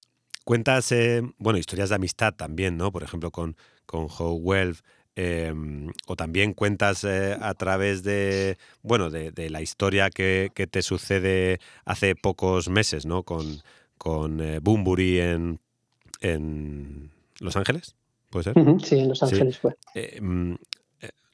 [0.44, 2.90] Cuentas, eh, bueno, historias de amistad también, ¿no?
[2.92, 3.56] Por ejemplo, con,
[3.86, 4.82] con Howe Wells.
[5.20, 5.52] eh,
[6.06, 10.80] o también cuentas eh, a través de, bueno, de, de la historia que, que te
[10.82, 13.24] sucede hace pocos meses, ¿no?
[13.24, 13.61] Con,
[13.98, 15.59] con eh, Bunbury en,
[16.20, 17.96] en Los Ángeles,
[18.30, 18.54] ¿puede ser?
[18.84, 19.24] Sí, en Los Sí.
[19.24, 19.74] Ángeles fue.
[19.96, 20.20] Eh,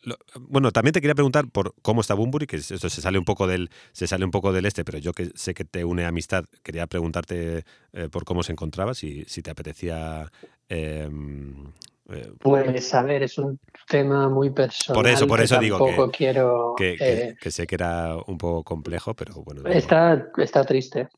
[0.04, 3.24] lo- bueno, también te quería preguntar por cómo está Bunbury, que esto se sale un
[3.24, 6.04] poco del, se sale un poco del este, pero yo que sé que te une
[6.04, 10.30] amistad, quería preguntarte eh, por cómo se encontraba, si, si te apetecía.
[10.68, 11.08] eh,
[12.10, 15.02] eh, Pues a ver, es un tema muy personal.
[15.02, 16.74] Por eso- por que eso digo que- quiero.
[16.76, 19.62] que, que- eh, que sé que era un poco complejo, pero bueno.
[19.70, 21.08] está, está triste,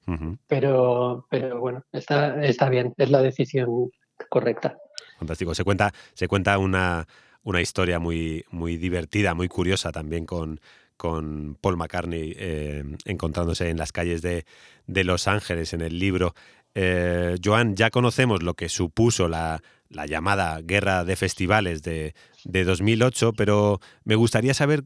[0.46, 3.90] pero, pero bueno, está, está bien, es la decisión
[4.28, 4.76] correcta.
[5.18, 5.54] fantástico.
[5.54, 7.06] Se cuenta, se cuenta una,
[7.46, 10.60] una historia muy, muy divertida, muy curiosa también con,
[10.96, 14.44] con Paul McCartney eh, encontrándose en las calles de,
[14.88, 16.34] de Los Ángeles en el libro.
[16.74, 22.64] Eh, Joan, ya conocemos lo que supuso la, la llamada guerra de festivales de, de
[22.64, 24.82] 2008, pero me gustaría saber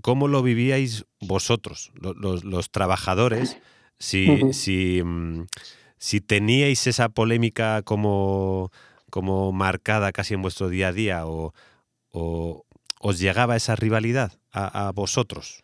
[0.00, 3.58] cómo lo vivíais vosotros, lo- los, los trabajadores,
[3.98, 5.02] si, si,
[5.98, 8.70] si teníais esa polémica como,
[9.10, 11.52] como marcada casi en vuestro día a día o,
[12.14, 12.64] o
[13.00, 15.62] os llegaba esa rivalidad a, a vosotros.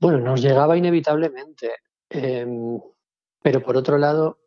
[0.00, 1.72] Bueno, nos llegaba inevitablemente,
[2.08, 2.80] em,
[3.42, 4.38] pero por otro lado,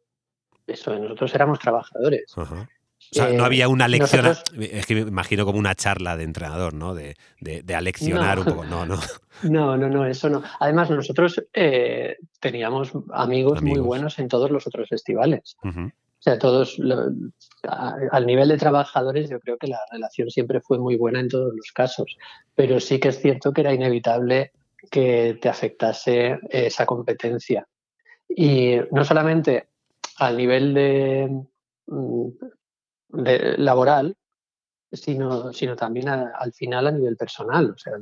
[0.67, 2.23] eso, nosotros éramos trabajadores.
[2.35, 2.69] Ajá.
[3.11, 6.15] O sea, no Eh, había una lección, nosotros- es que me imagino como una charla
[6.17, 6.95] de entrenador, ¿no?
[6.95, 8.43] De, de, de aleccionar No.
[8.43, 8.65] un poco.
[8.65, 8.95] No, no.
[9.43, 10.41] No, no, no, eso no.
[10.59, 15.57] Además, nosotros eh, teníamos amigos, muy buenos en todos los otros festivales.
[16.25, 16.31] Ujú.
[16.31, 16.79] sea, todos,
[18.11, 21.53] al nivel de trabajadores, yo creo que la relación siempre fue muy buena en todos
[21.53, 22.17] los casos,
[22.55, 24.51] pero sí que es cierto que era inevitable
[24.89, 27.67] que te afectase esa competencia.
[28.29, 29.67] Y no solamente
[30.17, 31.43] al nivel de,
[31.87, 32.27] mm,
[33.57, 34.15] laboral,
[34.91, 37.71] sino, sino también al final a nivel personal.
[37.71, 37.93] O sea,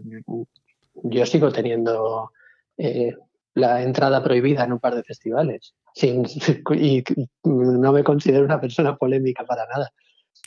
[1.04, 2.32] yo, sigo teniendo
[2.78, 3.16] eh,
[3.54, 5.74] la entrada prohibida en un par de festivales.
[5.96, 7.04] Y
[7.44, 9.92] no me considero una persona polémica para nada.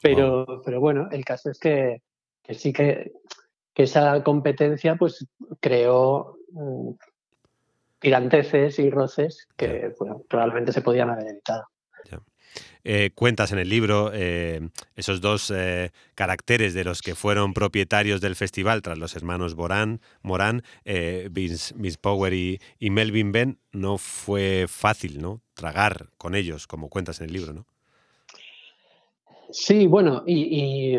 [0.03, 2.03] Pero, pero bueno, el caso es que,
[2.51, 3.13] sí que,
[3.75, 5.27] esa competencia pues
[5.61, 6.37] creó
[7.99, 9.93] tiranteces y roces que
[10.29, 11.65] probablemente se podían haber evitado.
[12.87, 14.61] Eh, cuentas en el libro eh,
[14.95, 20.03] esos dos eh, caracteres de los que fueron propietarios del festival tras los hermanos Morán,
[20.21, 20.63] Morán
[21.31, 23.59] Vince, Power y, Melvin Ben.
[23.73, 25.41] No fue fácil, ¿no?
[25.55, 27.67] Tragar con ellos, como cuentas en el libro, ¿no?
[29.51, 30.99] Sí, bueno, y,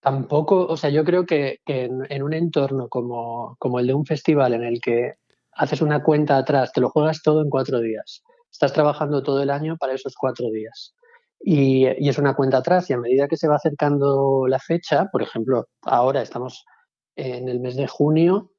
[0.00, 4.54] tampoco, o sea, yo creo que, en, un entorno como, como el de un festival
[4.54, 5.14] en el que
[5.52, 9.50] haces una cuenta atrás, te lo juegas todo en cuatro días estás trabajando todo el
[9.50, 10.94] año para esos cuatro días.
[11.40, 15.22] Y, es una cuenta atrás y a medida que se va acercando la fecha, por
[15.22, 16.64] ejemplo, ahora estamos
[17.16, 18.52] en el mes de junio,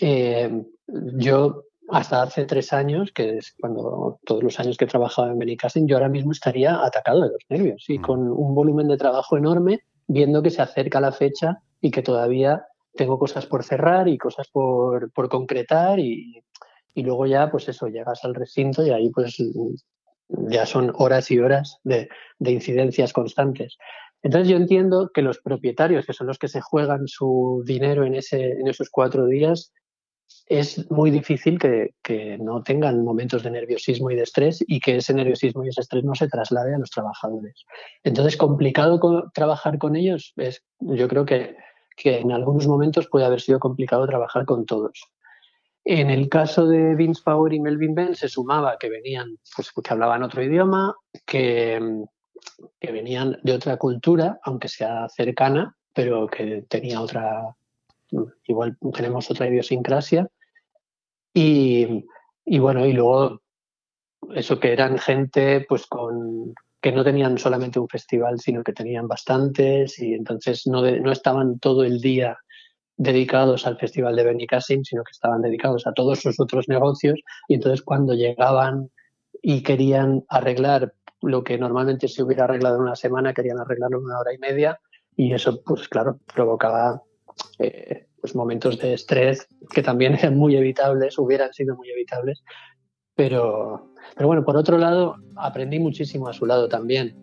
[0.00, 5.30] eh, yo hasta hace tres años, que es cuando todos los años que he trabajado
[5.30, 8.02] en Benicasting, yo ahora mismo estaría atacado de los nervios y mm.
[8.02, 12.64] con un volumen de trabajo enorme, viendo que se acerca la fecha y que todavía
[12.94, 16.42] tengo cosas por cerrar y cosas por, por concretar y,
[16.94, 19.36] y luego ya, pues eso, llegas al recinto y ahí pues
[20.28, 22.08] ya son horas y horas de,
[22.40, 23.76] incidencias constantes.
[24.22, 28.14] Entonces yo entiendo que los propietarios, que son los que se juegan su dinero en,
[28.14, 29.72] ese, en esos cuatro días,
[30.46, 34.96] es muy difícil que, que, no tengan momentos de nerviosismo y de estrés y que
[34.96, 37.64] ese nerviosismo y ese estrés no se traslade a los trabajadores.
[38.04, 41.56] Entonces, complicado trabajar con ellos, es, yo creo que,
[41.96, 45.10] que en algunos momentos puede haber sido complicado trabajar con todos.
[45.84, 49.92] En el caso de Vince Power y Melvin Ben se sumaba que venían, pues que
[49.92, 50.94] hablaban otro idioma,
[51.26, 52.04] que,
[52.78, 57.56] que venían de otra cultura, aunque sea cercana, pero que tenía otra,
[58.44, 60.28] igual tenemos otra idiosincrasia.
[61.32, 62.04] Y,
[62.44, 63.40] y, bueno, y luego
[64.34, 69.06] eso que eran gente pues con que no tenían solamente un festival, sino que tenían
[69.06, 72.38] bastantes y entonces no, no estaban todo el día
[73.00, 77.18] dedicados al Festival de Benicassim, sino que estaban dedicados a todos sus otros negocios.
[77.48, 78.90] Y entonces cuando llegaban
[79.40, 80.92] y querían arreglar
[81.22, 84.38] lo que normalmente se hubiera arreglado en una semana, querían arreglarlo en una hora y
[84.38, 84.78] media.
[85.16, 87.02] Y eso, pues claro, provocaba
[87.58, 92.42] eh, pues momentos de estrés que también eran muy evitables, hubieran sido muy evitables,
[93.14, 97.16] pero, pero bueno, por otro lado, aprendí muchísimo a su lado también.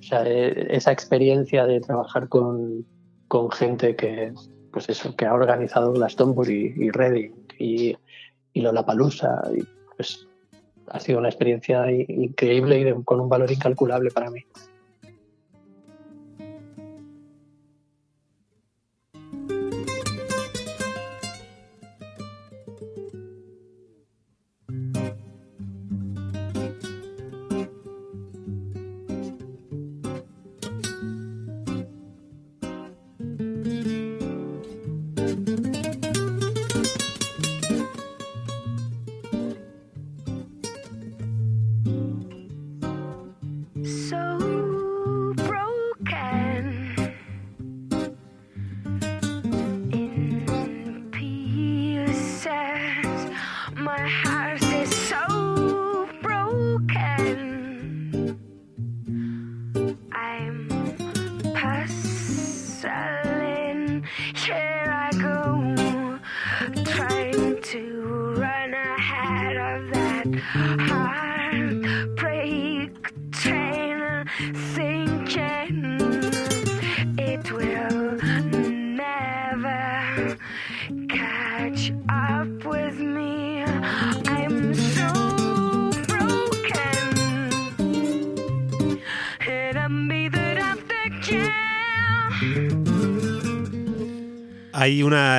[0.00, 2.84] O sea, eh, esa experiencia de trabajar con,
[3.28, 4.32] con gente que,
[4.78, 7.96] pues eso, que ha organizado Glastonbury y Reading y,
[8.52, 9.42] y Lollapalooza.
[9.52, 9.64] Y
[9.96, 10.28] pues
[10.86, 14.44] ha sido una experiencia increíble y con un valor incalculable para mí.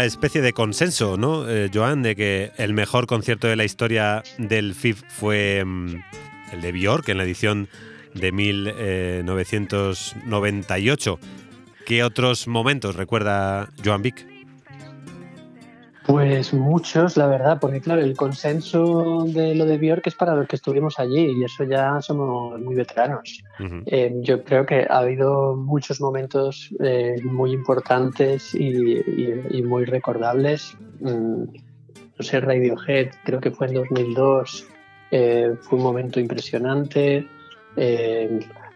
[0.10, 4.76] Especie de consenso, ¿no, eh, Joan, de que el mejor concierto de la historia del
[4.76, 5.95] FIF fue mm,
[6.51, 7.68] el de Björk en la edición
[8.14, 11.20] de 1998.
[11.86, 14.26] ¿Qué otros momentos recuerda Joan Vic?
[16.06, 20.47] Pues muchos, la verdad, porque claro, el consenso de lo de Björk es para los
[20.47, 23.43] que estuvimos allí y eso ya somos muy veteranos.
[23.86, 30.76] Eh, yo creo que ha habido muchos momentos eh, muy importantes y, muy recordables.
[31.02, 34.68] Mm, no sé, Radiohead, creo que fue en 2002,
[35.12, 37.28] eh, fue un momento impresionante.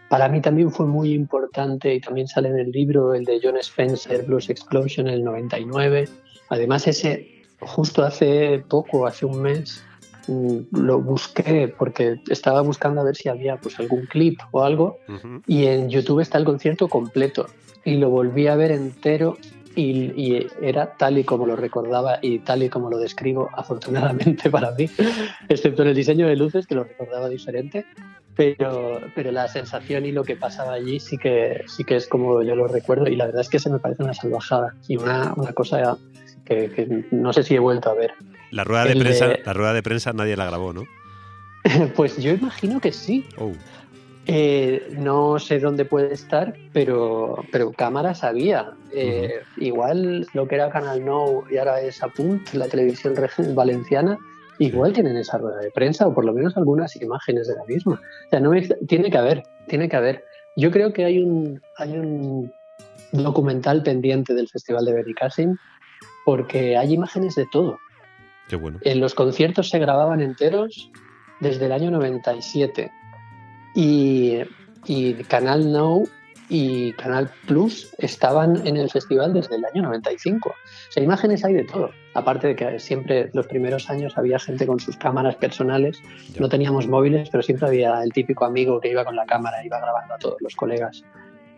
[0.08, 3.56] para mí también fue muy importante y también sale en el libro el de John
[3.56, 6.08] Spencer, Blues Explosion, en el 99
[6.48, 9.82] Además, ese justo hace poco, hace un mes,
[10.28, 14.98] mm, lo busqué porque estaba buscando a ver si había pues algún clip o algo
[15.46, 17.46] y en YouTube está el concierto completo.
[17.84, 19.36] Y lo volví a ver entero
[19.76, 24.70] y, era tal y como lo recordaba y tal y como lo describo afortunadamente para
[24.72, 24.88] mí,
[25.48, 27.84] excepto en el diseño de luces que lo recordaba diferente,
[28.36, 32.42] pero, pero la sensación y lo que pasaba allí sí que, sí que es como
[32.42, 35.32] yo lo recuerdo y la verdad es que se me parece una salvajada y una,
[35.36, 35.96] una cosa
[36.44, 38.12] que, no sé si he vuelto a ver.
[38.50, 40.84] La rueda de prensa, la rueda de prensa nadie la grabó, ¿no?
[41.96, 43.26] pues yo imagino que sí.
[43.38, 43.52] Oh.
[44.26, 48.72] Eh, no sé dónde puede estar, pero, pero cámaras había.
[48.92, 53.14] Eh, igual lo que era Canal No y ahora es Apunt, la televisión
[53.54, 54.16] valenciana,
[54.58, 58.00] igual tienen esa rueda de prensa o por lo menos algunas imágenes de la misma.
[58.26, 58.52] O sea, no
[58.86, 60.24] tiene que haber, tiene que haber.
[60.56, 62.52] Yo creo que hay un, hay un
[63.12, 65.56] documental pendiente del Festival de Benicassim
[66.24, 67.78] porque hay imágenes de todo.
[68.48, 68.78] Qué bueno.
[68.82, 70.90] En los conciertos se grababan enteros
[71.40, 72.90] desde el año 97
[73.74, 74.40] y,
[74.86, 76.08] y Canal Now
[76.48, 80.50] y Canal Plus estaban en el festival desde el año 95.
[80.50, 81.90] O sea, imágenes hay de todo.
[82.14, 86.00] Aparte de que siempre los primeros años había gente con sus cámaras personales,
[86.38, 89.66] no teníamos móviles, pero siempre había el típico amigo que iba con la cámara y
[89.66, 91.02] iba grabando a todos los colegas.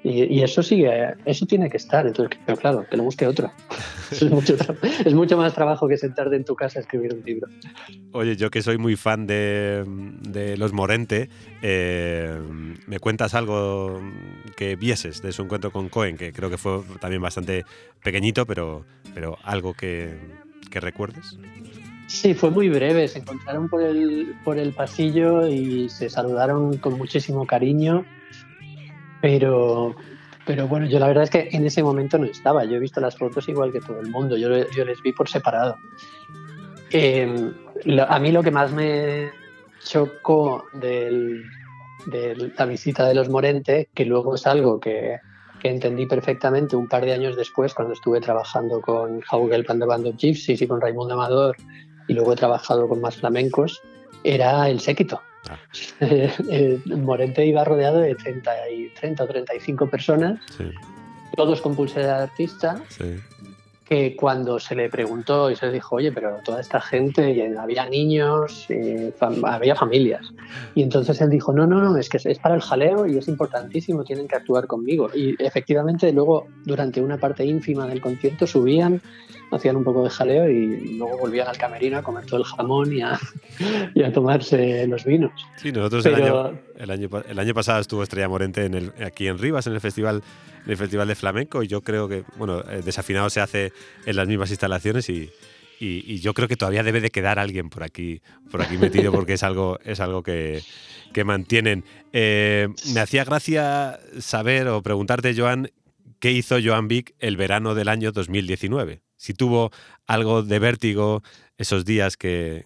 [0.02, 2.06] Y, eso sigue, eso tiene que estar.
[2.06, 3.50] Entonces, pero claro, que lo busque otro.
[4.12, 4.22] es,
[5.14, 7.48] mucho, más trabajo que sentarte en tu casa a escribir un libro.
[8.12, 11.28] Oye, yo que soy muy fan de, Los Morente,
[11.60, 12.38] eh,
[12.86, 14.00] ¿me cuentas algo
[14.56, 16.16] que vieses de su encuentro con Cohen?
[16.16, 17.64] Que creo que fue también bastante
[18.04, 20.18] pequeñito, pero, pero algo que,
[20.70, 21.36] que recuerdes.
[22.06, 23.08] Sí, fue muy breve.
[23.08, 28.04] Se encontraron por el, por el pasillo y se saludaron con muchísimo cariño
[29.26, 29.96] pero,
[30.44, 32.64] pero bueno, yo la verdad es que en ese momento no estaba.
[32.64, 34.36] Yo he visto las fotos igual que todo el mundo.
[34.36, 35.76] Yo, yo les vi por separado.
[36.92, 37.52] Em,
[38.06, 39.32] a mí lo que más me
[39.82, 41.42] chocó de
[42.56, 45.18] la visita de los Morente, que luego es algo que,
[45.60, 50.16] que, entendí perfectamente un par de años después, cuando estuve trabajando con Haugel Band of
[50.16, 51.56] Gypsies y con Raimundo Amador,
[52.06, 53.82] y luego he trabajado con más flamencos,
[54.22, 55.20] era el séquito.
[55.48, 55.58] Ah.
[56.96, 60.40] Morente iba rodeado de 30, y 30 o 35 personas,
[61.34, 62.82] todos con pulsera de artista,
[63.88, 67.88] que cuando se le preguntó y se le dijo, oye, pero toda esta gente, había
[67.88, 68.66] niños,
[69.44, 70.32] había familias.
[70.74, 73.28] Y entonces él dijo, no, no, no, es que es para el jaleo y es
[73.28, 75.10] importantísimo, tienen que actuar conmigo.
[75.14, 79.00] Y efectivamente luego, durante una parte ínfima del concierto, subían
[79.52, 82.92] hacían un poco de jaleo y luego volvían al camerino a comer todo el jamón
[82.92, 83.18] y a,
[83.94, 85.32] y a tomarse los vinos.
[85.56, 89.28] Sí, nosotros el, año, el, año, el, año, pasado estuvo Estrella Morente en el, aquí
[89.28, 90.22] en Rivas, en el festival,
[90.64, 93.72] en el festival de flamenco, y yo creo que, bueno, eh, desafinado se hace
[94.04, 95.30] en las mismas instalaciones y,
[95.78, 99.34] y, yo creo que todavía debe de quedar alguien por aquí, por aquí metido porque
[99.34, 100.62] es algo, es algo que,
[101.12, 101.84] que mantienen.
[102.12, 105.70] Eh, me hacía gracia saber o preguntarte, Joan,
[106.18, 109.05] ¿qué hizo Joan Vic el verano del año 2019?
[109.16, 109.70] Si tuvo
[110.06, 111.22] algo de vértigo
[111.58, 112.64] esos días que,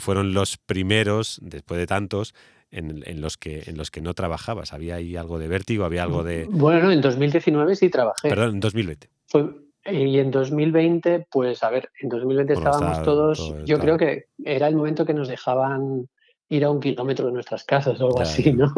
[0.00, 2.34] fueron los primeros, después de tantos,
[2.70, 4.72] en, los que, en los que no trabajabas.
[4.72, 5.84] ¿Había ahí algo de vértigo?
[5.84, 6.46] ¿Había algo de...?
[6.48, 8.28] Bueno, en 2019 sí trabajé.
[8.28, 9.10] Perdón, en 2020.
[9.86, 13.54] y en 2020, pues a ver, en 2020 estábamos todos...
[13.64, 16.08] yo creo que era el momento que nos dejaban
[16.50, 18.74] ir a un kilómetro de nuestras casas o algo así, ¿no?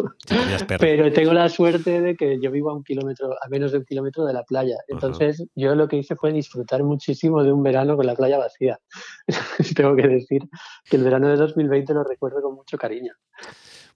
[0.78, 3.84] Pero tengo la suerte de que yo vivo a un kilómetro, a menos de un
[3.84, 4.76] kilómetro de la playa.
[4.88, 8.78] Entonces yo lo que hice fue disfrutar muchísimo de un verano con la playa vacía.
[9.74, 10.42] tengo que decir
[10.84, 13.14] que el verano de 2020 lo recuerdo con mucho cariño.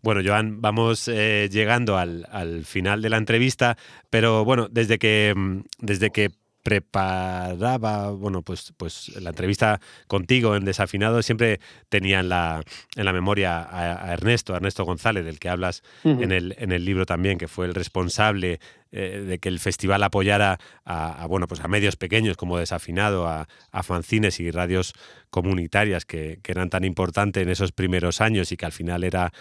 [0.02, 3.76] Bueno, Joan, vamos eh, llegando al, al, final de la entrevista,
[4.08, 6.30] pero bueno, desde que, mm, desde que
[6.66, 12.60] preparaba, bueno, pues, pues la entrevista contigo en Desafinado, siempre tenía en la,
[12.96, 16.84] en la memoria a, Ernesto, a Ernesto González, del que hablas en, el, en el
[16.84, 18.58] libro también, que fue el responsable
[18.90, 23.46] eh, de que el festival apoyara a, bueno, pues a medios pequeños como Desafinado, a,
[23.70, 24.92] a fanzines y radios
[25.30, 29.32] comunitarias que, que eran tan importantes en esos primeros años y que al final era,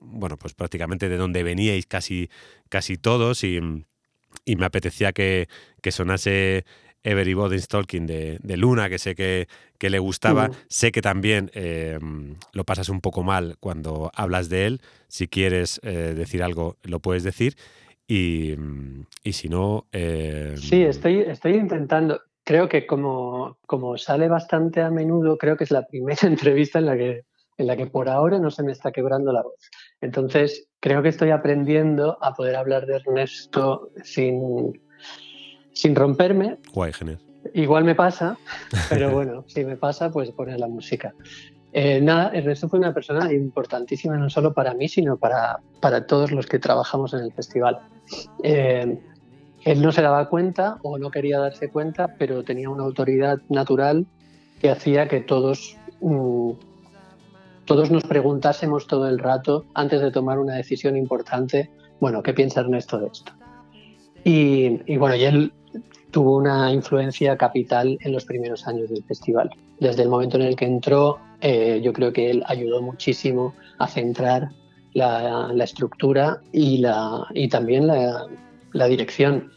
[0.00, 2.30] bueno, pues prácticamente de donde veníais casi,
[2.70, 3.84] casi todos y
[4.44, 5.48] y me apetecía que,
[5.90, 6.64] sonase
[7.02, 10.48] Everybody's Talking de, de Luna, que sé que, que le gustaba.
[10.48, 10.52] Mm.
[10.68, 11.98] Sé que también eh,
[12.52, 14.80] lo pasas un poco mal cuando hablas de él.
[15.08, 17.56] Si quieres eh, decir algo, lo puedes decir.
[18.06, 18.56] Y,
[19.22, 19.86] y si no...
[19.92, 22.20] eh, Sí, estoy, estoy intentando.
[22.44, 26.86] Creo que como, como sale bastante a menudo, creo que es la primera entrevista en
[26.86, 27.24] la que
[27.60, 29.70] en la que por ahora no se me está quebrando la voz.
[30.00, 34.80] Entonces, creo que estoy aprendiendo a poder hablar de Ernesto sin,
[35.72, 36.58] sin romperme.
[36.72, 37.20] Guay, genial.
[37.54, 38.36] Igual me pasa,
[38.88, 41.14] pero bueno, si me pasa, pues poner la música.
[41.72, 46.32] Eh, nada, Ernesto fue una persona importantísima no solo para mí, sino para, para todos
[46.32, 47.78] los que trabajamos en el festival.
[48.42, 48.98] Eh,
[49.64, 54.06] él no se daba cuenta o no quería darse cuenta, pero tenía una autoridad natural
[54.60, 56.52] que hacía que todos, mm,
[57.70, 62.62] todos nos preguntásemos todo el rato antes de tomar una decisión importante, bueno, ¿qué piensa
[62.62, 63.30] Ernesto de esto?
[64.24, 65.52] Y, y bueno, y él
[66.10, 69.50] tuvo una influencia capital en los primeros años del festival.
[69.78, 73.86] Desde el momento en el que entró, eh, yo creo que él ayudó muchísimo a
[73.86, 74.48] centrar
[74.92, 78.26] la, la estructura y, la, y también la,
[78.72, 79.52] la dirección,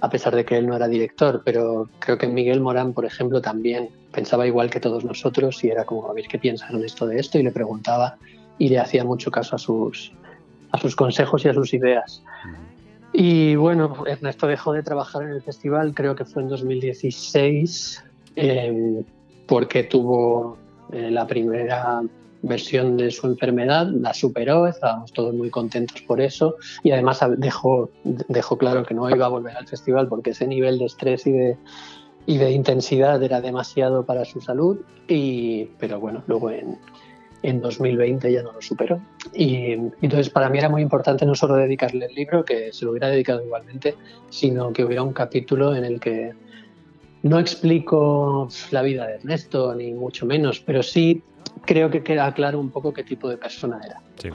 [0.00, 3.40] a pesar de que él no era director, pero creo que Miguel Morán, por ejemplo,
[3.40, 7.18] también pensaba igual que todos nosotros y era como, a ver, ¿qué piensas Ernesto de
[7.18, 7.38] esto?
[7.38, 8.16] Y le preguntaba
[8.58, 10.12] y le hacía mucho caso a sus,
[10.72, 12.22] a sus consejos y a sus ideas.
[13.12, 18.04] Y bueno, Ernesto dejó de trabajar en el festival, creo que fue en 2016,
[18.36, 19.04] eh,
[19.46, 20.58] porque tuvo
[20.92, 22.02] eh, la primera
[22.42, 26.54] versión de su enfermedad, la superó, estábamos todos muy contentos por eso
[26.84, 30.78] y además dejó, dejó claro que no iba a volver al festival porque ese nivel
[30.78, 31.56] de estrés y de,
[32.28, 36.76] y de intensidad era demasiado para su salud, y, pero bueno, luego en,
[37.42, 39.00] en 2020 ya no lo superó.
[39.32, 39.72] Y
[40.02, 43.08] entonces para mí era muy importante no solo dedicarle el libro, que se lo hubiera
[43.08, 43.94] dedicado igualmente,
[44.28, 46.34] sino que hubiera un capítulo en el que
[47.22, 51.22] no explico la vida de Ernesto, ni mucho menos, pero sí
[51.64, 54.02] creo que queda claro un poco qué tipo de persona era.
[54.16, 54.28] Sí.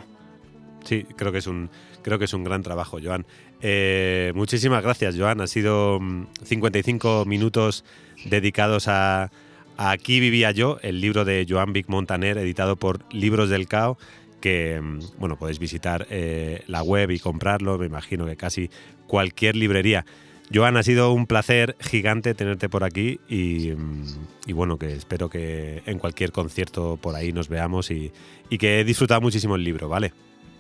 [0.84, 1.70] Sí, creo que es un,
[2.02, 3.26] creo que es un gran trabajo, Joan.
[3.66, 5.40] Eh, muchísimas gracias, Joan.
[5.40, 6.00] Ha sido
[6.44, 7.86] 55 minutos
[8.26, 9.32] dedicados a,
[9.78, 13.98] Aquí vivía yo, el libro de Joan Vic Montaner, editado por Libros del Cao,
[14.40, 14.80] que
[15.18, 18.70] bueno, podéis visitar eh, la web y comprarlo, me imagino que casi
[19.08, 20.06] cualquier librería.
[20.54, 23.72] Joan, ha sido un placer gigante tenerte por aquí y,
[24.46, 28.12] y, bueno, que espero que en cualquier concierto por ahí nos veamos y,
[28.50, 30.14] y que he disfrutado muchísimo el libro, ¿vale?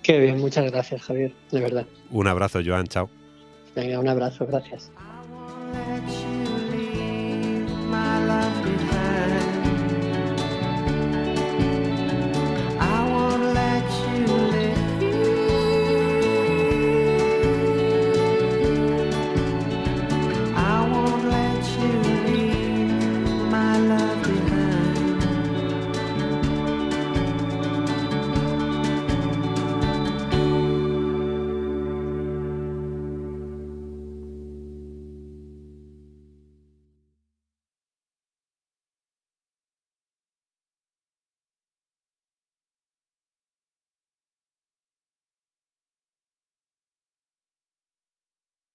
[0.03, 1.85] Qué bien, muchas gracias, Javier, de verdad.
[2.11, 3.09] Un abrazo, Joan, chao.
[3.73, 4.91] Venga, un abrazo, gracias.